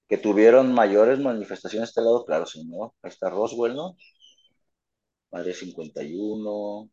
Que 0.07 0.17
tuvieron 0.17 0.73
mayores 0.73 1.19
manifestaciones 1.19 1.89
de 1.89 1.91
este 1.91 2.01
lado, 2.01 2.25
claro, 2.25 2.45
sí, 2.45 2.65
¿no? 2.65 2.95
Ahí 3.01 3.09
está 3.09 3.29
Roswell, 3.29 3.75
¿no? 3.75 3.95
Madre 5.31 5.53
51. 5.53 6.89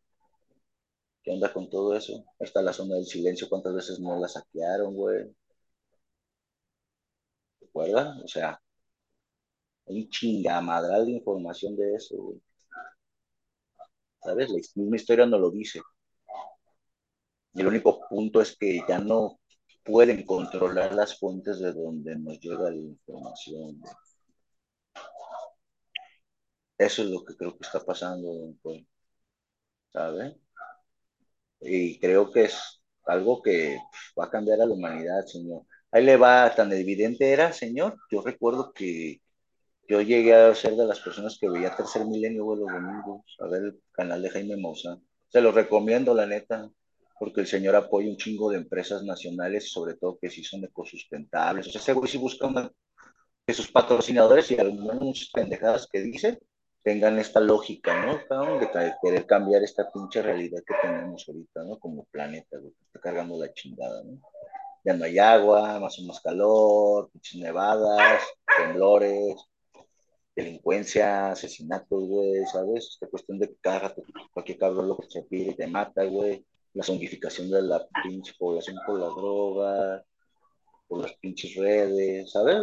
¿Qué 1.23 1.31
onda 1.31 1.53
con 1.53 1.69
todo 1.69 1.95
eso? 1.95 2.13
Ahí 2.39 2.45
está 2.47 2.61
la 2.63 2.73
zona 2.73 2.95
del 2.95 3.05
silencio, 3.05 3.47
¿cuántas 3.49 3.73
veces 3.75 3.99
no 3.99 4.19
la 4.19 4.27
saquearon, 4.27 4.95
güey? 4.95 5.25
¿Recuerda? 7.61 8.17
O 8.23 8.27
sea, 8.27 8.59
hay 9.87 10.03
un 10.03 10.09
chingamadral 10.09 11.05
de 11.07 11.13
información 11.13 11.75
de 11.75 11.95
eso, 11.95 12.15
güey. 12.15 12.41
¿Sabes? 14.27 14.49
La 14.49 14.57
misma 14.75 14.95
historia 14.97 15.25
no 15.25 15.39
lo 15.39 15.49
dice. 15.51 15.81
El 17.55 17.67
único 17.67 17.99
punto 18.09 18.41
es 18.41 18.55
que 18.57 18.81
ya 18.87 18.99
no 18.99 19.39
pueden 19.83 20.25
controlar 20.25 20.93
las 20.93 21.17
fuentes 21.19 21.59
de 21.59 21.73
donde 21.73 22.17
nos 22.17 22.39
llega 22.39 22.69
la 22.69 22.75
información. 22.77 23.81
Eso 26.77 27.03
es 27.03 27.09
lo 27.09 27.23
que 27.23 27.35
creo 27.35 27.55
que 27.57 27.63
está 27.65 27.79
pasando, 27.85 28.53
¿sabes? 29.93 30.35
Y 31.59 31.99
creo 31.99 32.31
que 32.31 32.43
es 32.45 32.81
algo 33.05 33.41
que 33.41 33.77
va 34.19 34.25
a 34.25 34.29
cambiar 34.29 34.61
a 34.61 34.65
la 34.65 34.73
humanidad, 34.73 35.25
Señor. 35.25 35.63
Ahí 35.91 36.03
le 36.03 36.17
va, 36.17 36.53
tan 36.55 36.71
evidente 36.73 37.31
era, 37.31 37.53
Señor. 37.53 37.97
Yo 38.11 38.21
recuerdo 38.21 38.73
que 38.73 39.21
yo 39.87 40.01
llegué 40.01 40.33
a 40.33 40.53
ser 40.55 40.75
de 40.75 40.85
las 40.85 40.99
personas 40.99 41.37
que 41.39 41.49
veía 41.49 41.75
Tercer 41.75 42.05
Milenio 42.05 42.55
los 42.55 42.59
domingos, 42.71 43.35
a 43.39 43.47
ver 43.47 43.63
el 43.63 43.81
canal 43.91 44.21
de 44.21 44.29
Jaime 44.29 44.57
Moza. 44.57 44.97
Se 45.29 45.41
lo 45.41 45.51
recomiendo, 45.51 46.13
la 46.13 46.25
neta. 46.25 46.69
porque 47.19 47.41
el 47.41 47.47
señor 47.47 47.75
apoya 47.75 48.09
un 48.09 48.17
chingo 48.17 48.51
de 48.51 48.57
empresas 48.57 49.03
nacionales, 49.03 49.71
sobre 49.71 49.95
todo 49.95 50.19
que 50.21 50.29
sí 50.29 50.43
son 50.43 50.63
ecosustentables. 50.65 51.67
O 51.67 51.71
sea, 51.71 51.81
ese 51.81 51.93
güey 51.93 52.07
sí 52.09 52.17
busca 52.17 52.71
que 53.45 53.53
sus 53.53 53.71
patrocinadores 53.71 54.51
y 54.51 54.59
algunas 54.59 55.29
pendejadas 55.33 55.87
que 55.91 56.01
dice 56.01 56.39
tengan 56.83 57.17
esta 57.19 57.39
lógica, 57.39 58.05
¿no? 58.05 58.59
De 58.59 58.69
querer 59.01 59.25
cambiar 59.25 59.63
esta 59.63 59.91
pinche 59.91 60.21
realidad 60.21 60.61
que 60.65 60.75
tenemos 60.81 61.25
ahorita, 61.27 61.63
¿no? 61.63 61.79
Como 61.79 62.05
planeta, 62.05 62.57
güey, 62.59 62.73
está 62.85 62.99
cargando 62.99 63.37
la 63.37 63.51
chingada, 63.53 64.03
¿no? 64.03 64.21
Ya 64.85 64.93
no 64.93 65.03
hay 65.03 65.19
agua, 65.19 65.79
más 65.79 65.99
o 65.99 66.03
más 66.03 66.21
calor, 66.21 67.09
pinches 67.11 67.41
nevadas, 67.41 68.23
temblores, 68.57 69.35
delincuencia, 70.37 71.31
asesinatos, 71.31 72.03
güey, 72.07 72.45
¿sabes? 72.45 72.91
Esta 72.91 73.07
cuestión 73.07 73.39
de 73.39 73.49
que 73.49 73.57
cualquier 74.31 74.57
cabrón 74.57 74.87
lo 74.87 74.97
que 74.97 75.09
se 75.09 75.23
pide 75.23 75.53
te 75.53 75.67
mata, 75.67 76.05
güey 76.05 76.45
la 76.77 76.83
zombificación 76.83 77.49
de 77.49 77.63
la 77.63 77.87
pinche 78.03 78.33
población 78.37 78.77
por 78.85 78.99
la 78.99 79.07
droga, 79.07 80.03
por 80.87 81.01
las 81.01 81.13
pinches 81.15 81.55
redes, 81.55 82.31
¿sabes? 82.31 82.61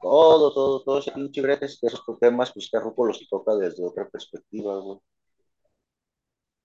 Todo, 0.00 0.52
todo, 0.54 0.82
todo 0.82 0.98
ese 0.98 1.12
pinche 1.12 1.42
brete, 1.42 1.66
esos 1.66 2.02
temas, 2.18 2.52
pues 2.52 2.70
que 2.70 2.80
Rupo 2.80 3.04
los 3.06 3.28
toca 3.28 3.54
desde 3.56 3.84
otra 3.84 4.08
perspectiva, 4.08 4.78
güey. 4.78 4.98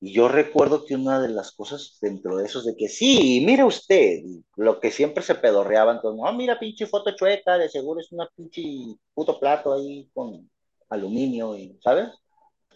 Y 0.02 0.14
yo 0.14 0.28
recuerdo 0.28 0.86
que 0.86 0.96
una 0.96 1.22
de 1.22 1.30
las 1.30 1.52
cosas 1.54 1.98
dentro 2.02 2.38
de 2.38 2.46
eso 2.46 2.60
es 2.60 2.66
de 2.66 2.76
que 2.76 2.90
sí, 2.90 3.44
mire 3.46 3.64
usted, 3.64 4.24
lo 4.58 4.80
que 4.80 4.92
siempre 4.92 5.24
se 5.24 5.36
pedorreaba, 5.36 5.94
entonces, 5.94 6.22
no, 6.22 6.34
mira 6.34 6.60
pinche 6.60 6.86
foto 6.86 7.16
chueca, 7.16 7.58
de 7.58 7.70
seguro 7.70 8.02
es 8.02 8.12
una 8.12 8.30
pinche 8.36 8.62
puto 9.14 9.40
plato 9.40 9.74
ahí 9.74 10.10
con 10.14 10.50
aluminio, 10.90 11.58
y, 11.58 11.80
¿sabes? 11.82 12.10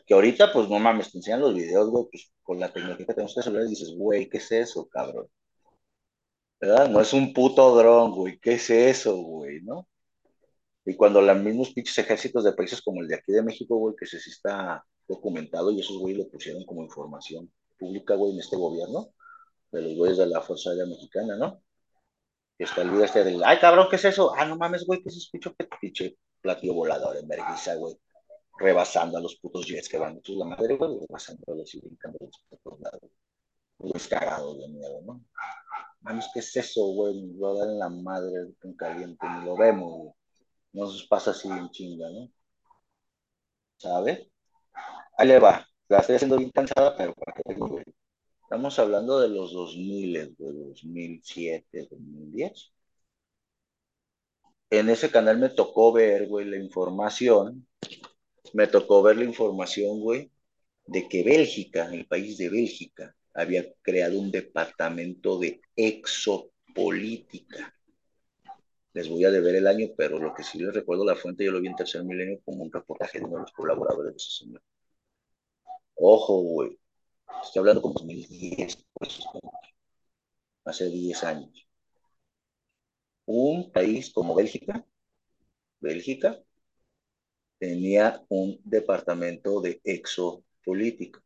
Que 0.07 0.13
ahorita, 0.15 0.51
pues 0.53 0.69
no 0.69 0.79
mames, 0.79 1.11
te 1.11 1.19
enseñan 1.19 1.41
los 1.41 1.53
videos, 1.53 1.89
güey, 1.89 2.05
pues 2.11 2.31
con 2.41 2.59
la 2.59 2.71
tecnología 2.73 3.05
que 3.05 3.13
tenemos 3.13 3.35
que 3.35 3.43
celular 3.43 3.67
dices, 3.67 3.93
güey, 3.95 4.29
¿qué 4.29 4.37
es 4.37 4.51
eso, 4.51 4.87
cabrón? 4.89 5.27
¿Verdad? 6.59 6.89
No 6.89 7.01
es 7.01 7.13
un 7.13 7.33
puto 7.33 7.75
dron, 7.75 8.11
güey, 8.11 8.39
¿qué 8.39 8.53
es 8.53 8.69
eso, 8.69 9.15
güey, 9.17 9.61
no? 9.61 9.87
Y 10.85 10.95
cuando 10.95 11.21
los 11.21 11.37
mismos 11.37 11.71
pinches 11.73 11.97
ejércitos 11.99 12.43
de 12.43 12.53
países 12.53 12.81
como 12.81 13.01
el 13.01 13.07
de 13.07 13.15
aquí 13.15 13.31
de 13.31 13.43
México, 13.43 13.77
güey, 13.77 13.95
que 13.97 14.05
se 14.05 14.19
sí 14.19 14.31
está 14.31 14.83
documentado 15.09 15.71
y 15.71 15.81
esos 15.81 15.97
güey 15.97 16.15
lo 16.15 16.29
pusieron 16.29 16.63
como 16.63 16.83
información 16.83 17.51
pública, 17.77 18.15
güey, 18.15 18.31
en 18.33 18.39
este 18.39 18.55
gobierno, 18.55 19.09
de 19.71 19.81
los 19.81 19.95
güeyes 19.97 20.17
de 20.17 20.27
la 20.27 20.41
Fuerza 20.41 20.69
Aérea 20.69 20.85
Mexicana, 20.85 21.35
¿no? 21.35 21.61
Que 22.57 22.63
está 22.63 22.81
el 22.83 22.91
video 22.91 23.05
este 23.05 23.23
del, 23.25 23.43
ay, 23.43 23.59
cabrón, 23.59 23.87
¿qué 23.89 23.97
es 23.97 24.05
eso? 24.05 24.33
Ah, 24.35 24.45
no 24.45 24.55
mames, 24.55 24.85
güey, 24.85 25.01
¿qué 25.01 25.09
es 25.09 25.17
eso, 25.17 25.29
pinche, 25.31 25.51
pinche 25.81 26.17
platillo 26.41 26.73
volador 26.73 27.17
en 27.17 27.27
vergüenza, 27.27 27.75
güey? 27.75 27.97
rebasando 28.59 29.17
a 29.17 29.21
los 29.21 29.35
putos 29.37 29.65
jets 29.65 29.89
que 29.89 29.97
van 29.97 30.19
de 30.19 30.35
la 30.35 30.45
madre, 30.45 30.75
güey, 30.75 30.99
rebasando 30.99 31.43
a 31.47 31.55
los 31.55 31.73
y 31.73 31.79
brincando 31.79 32.17
los 32.21 32.43
putos 32.49 32.79
lados. 32.81 33.11
De 33.79 34.67
miedo, 34.67 35.01
¿no? 35.05 35.23
Mames, 36.01 36.29
¿qué 36.33 36.39
es 36.39 36.55
eso, 36.57 36.85
güey? 36.87 37.21
Nos 37.21 37.41
va 37.41 37.51
a 37.51 37.59
dar 37.59 37.69
en 37.69 37.79
la 37.79 37.89
madre 37.89 38.53
en 38.63 38.73
caliente, 38.75 39.25
ni 39.29 39.45
lo 39.45 39.55
vemos, 39.55 39.91
güey. 39.91 40.13
No 40.73 40.83
nos 40.83 41.03
pasa 41.05 41.31
así 41.31 41.47
en 41.47 41.69
chinga, 41.71 42.09
¿no? 42.09 42.29
¿Sabe? 43.77 44.29
Le 45.23 45.39
va. 45.39 45.65
La 45.89 45.99
estoy 45.99 46.15
haciendo 46.15 46.37
bien 46.37 46.49
cansada, 46.51 46.95
pero 46.97 47.13
para 47.13 47.33
que. 47.33 47.83
Estamos 48.43 48.79
hablando 48.79 49.19
de 49.19 49.29
los 49.29 49.53
2000, 49.53 50.13
de 50.13 50.33
2007, 50.37 51.87
2010. 51.91 52.71
En 54.71 54.89
ese 54.89 55.11
canal 55.11 55.37
me 55.37 55.49
tocó 55.49 55.91
ver, 55.93 56.27
güey, 56.27 56.45
la 56.45 56.57
información 56.57 57.67
me 58.53 58.67
tocó 58.67 59.01
ver 59.03 59.17
la 59.17 59.25
información, 59.25 59.99
güey, 59.99 60.31
de 60.85 61.07
que 61.07 61.23
Bélgica, 61.23 61.89
el 61.93 62.07
país 62.07 62.37
de 62.37 62.49
Bélgica, 62.49 63.15
había 63.33 63.65
creado 63.81 64.19
un 64.19 64.31
departamento 64.31 65.39
de 65.39 65.61
exopolítica. 65.75 67.73
Les 68.93 69.07
voy 69.07 69.23
a 69.25 69.31
deber 69.31 69.55
el 69.55 69.67
año, 69.67 69.87
pero 69.97 70.19
lo 70.19 70.33
que 70.33 70.43
sí 70.43 70.59
les 70.59 70.73
recuerdo 70.73 71.05
la 71.05 71.15
fuente, 71.15 71.45
yo 71.45 71.51
lo 71.51 71.61
vi 71.61 71.67
en 71.67 71.75
Tercer 71.75 72.03
Milenio 72.03 72.39
como 72.43 72.63
un 72.63 72.71
reportaje 72.71 73.19
de 73.19 73.25
uno 73.25 73.35
de 73.35 73.41
los 73.41 73.51
colaboradores 73.51 74.13
de 74.13 74.17
ese 74.17 74.31
señor. 74.45 74.61
Ojo, 75.99 76.41
güey. 76.41 76.79
Estoy 77.43 77.59
hablando 77.61 77.81
como 77.81 77.95
2010, 77.95 78.85
pues, 78.93 79.19
hace 80.65 80.85
10 80.89 81.21
años. 81.25 81.67
Un 83.27 83.71
país 83.71 84.11
como 84.11 84.35
Bélgica, 84.35 84.85
Bélgica, 85.81 86.39
tenía 87.57 88.21
un 88.27 88.59
departamento 88.65 89.61
de 89.61 89.79
exopolítica. 89.85 91.21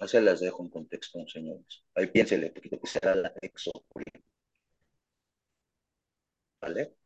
Así 0.00 0.18
las 0.22 0.40
dejo 0.40 0.62
en 0.62 0.70
contexto, 0.70 1.26
señores. 1.28 1.84
Ahí 1.94 2.06
piénsele, 2.06 2.48
poquito 2.50 2.80
que 2.80 2.86
será 2.86 3.14
la 3.14 3.32
exopolítica. 3.42 4.24
¿Vale? 6.60 6.96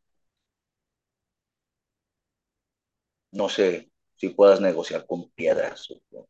No 3.32 3.48
sé 3.48 3.90
si 4.16 4.28
puedas 4.28 4.60
negociar 4.60 5.04
con 5.04 5.30
piedras 5.32 5.90
o 5.90 6.00
con 6.10 6.26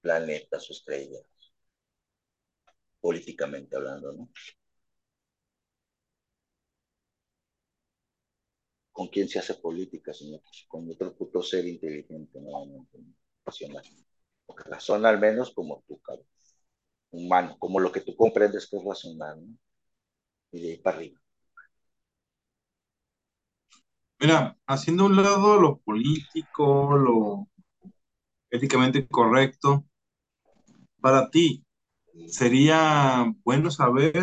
planetas 0.00 0.68
o 0.70 0.72
estrellas, 0.74 1.24
políticamente 3.00 3.76
hablando, 3.76 4.12
¿no? 4.12 4.28
¿Con 8.92 9.08
quién 9.08 9.28
se 9.28 9.38
hace 9.38 9.54
política, 9.54 10.12
señor? 10.14 10.40
Con 10.68 10.90
otro 10.90 11.14
puto 11.16 11.42
ser 11.42 11.66
inteligente, 11.66 12.40
no, 12.40 12.86
racional. 13.44 13.84
Razona 14.66 15.08
al 15.08 15.18
menos 15.20 15.52
como 15.52 15.82
tú, 15.86 16.00
cabrón. 16.00 16.26
Humano, 17.12 17.56
como 17.60 17.80
lo 17.80 17.92
que 17.92 18.02
tú 18.02 18.16
comprendes 18.16 18.68
que 18.68 18.78
es 18.78 18.84
racional, 18.84 19.42
¿no? 19.46 19.58
Y 20.52 20.62
de 20.62 20.70
ahí 20.72 20.78
para 20.78 20.98
arriba. 20.98 21.21
Mira, 24.22 24.56
haciendo 24.68 25.06
un 25.06 25.16
lado 25.16 25.60
lo 25.60 25.78
político, 25.80 26.96
lo 26.96 27.48
éticamente 28.52 29.04
correcto, 29.08 29.84
para 31.00 31.28
ti, 31.28 31.64
¿sería 32.28 33.34
bueno 33.42 33.72
saber 33.72 34.14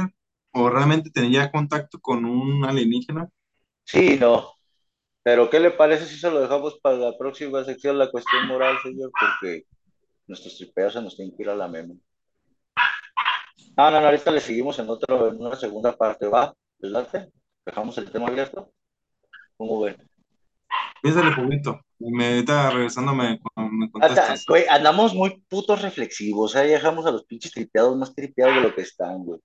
o 0.53 0.69
realmente 0.69 1.11
tendría 1.11 1.51
contacto 1.51 1.99
con 1.99 2.23
un 2.23 2.63
alienígena? 2.63 3.27
Sí, 3.83 4.17
no. 4.17 4.53
Pero, 5.21 5.49
¿qué 5.49 5.59
le 5.59 5.71
parece 5.71 6.05
si 6.05 6.17
se 6.17 6.31
lo 6.31 6.39
dejamos 6.39 6.79
para 6.79 6.95
la 6.95 7.17
próxima 7.17 7.65
sección, 7.65 7.97
la 7.97 8.09
cuestión 8.09 8.47
moral, 8.47 8.77
señor? 8.81 9.11
Porque 9.19 9.65
nuestros 10.27 10.55
tripeos 10.55 10.93
se 10.93 11.01
nos 11.01 11.17
tienen 11.17 11.35
que 11.35 11.43
ir 11.43 11.49
a 11.49 11.55
la 11.55 11.67
memo. 11.67 11.97
No, 13.75 13.91
no, 13.91 13.99
no, 13.99 14.05
ahorita 14.05 14.31
le 14.31 14.39
seguimos 14.39 14.79
en, 14.79 14.89
otro, 14.89 15.27
en 15.27 15.41
una 15.41 15.57
segunda 15.57 15.97
parte, 15.97 16.25
¿va? 16.25 16.53
¿Verdad? 16.77 17.29
¿Dejamos 17.65 17.97
el 17.97 18.09
tema 18.09 18.27
abierto? 18.27 18.71
¿Cómo 19.59 19.81
ven? 19.81 19.97
Piénsale, 21.01 21.35
poquito. 21.35 21.81
Me 21.99 22.39
está 22.39 22.69
regresándome 22.69 23.41
cuando 23.41 23.73
me 23.73 23.91
contestas. 23.91 24.45
güey, 24.47 24.65
andamos 24.69 25.13
muy 25.13 25.43
putos 25.49 25.81
reflexivos, 25.81 26.55
¿eh? 26.55 26.67
Dejamos 26.67 27.05
a 27.05 27.11
los 27.11 27.25
pinches 27.25 27.51
tripeados 27.51 27.97
más 27.97 28.15
tripeados 28.15 28.55
de 28.55 28.61
lo 28.61 28.73
que 28.73 28.83
están, 28.83 29.25
güey. 29.25 29.41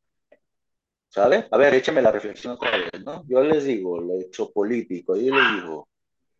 ¿Sabe? 1.08 1.48
A 1.50 1.56
ver, 1.56 1.74
échame 1.74 2.00
la 2.00 2.12
reflexión 2.12 2.52
otra 2.52 2.70
vez, 2.70 3.04
¿no? 3.04 3.24
Yo 3.26 3.42
les 3.42 3.64
digo, 3.64 4.00
lo 4.00 4.14
he 4.14 4.20
hecho 4.22 4.52
político, 4.52 5.16
yo 5.16 5.34
les 5.34 5.62
digo, 5.62 5.88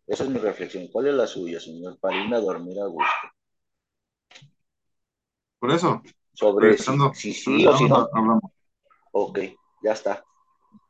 esa 0.07 0.23
es 0.23 0.29
mi 0.29 0.39
reflexión. 0.39 0.87
¿Cuál 0.87 1.07
es 1.07 1.13
la 1.15 1.27
suya, 1.27 1.59
señor? 1.59 1.99
Para 1.99 2.15
irme 2.15 2.37
a 2.37 2.39
dormir 2.39 2.79
a 2.79 2.85
gusto. 2.85 3.11
Por 5.59 5.71
eso. 5.71 6.01
Sobre 6.31 6.77
si, 6.77 7.33
sí 7.33 7.67
o 7.67 7.77
si 7.77 7.89
no. 7.89 8.07
Ok, 9.11 9.39
ya 9.83 9.91
está. 9.91 10.23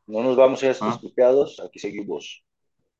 No 0.05 0.21
nos 0.21 0.35
vamos 0.35 0.61
a 0.61 0.67
ir 0.67 0.77
ah. 0.81 0.99
aquí 1.65 1.79
seguimos. 1.79 2.44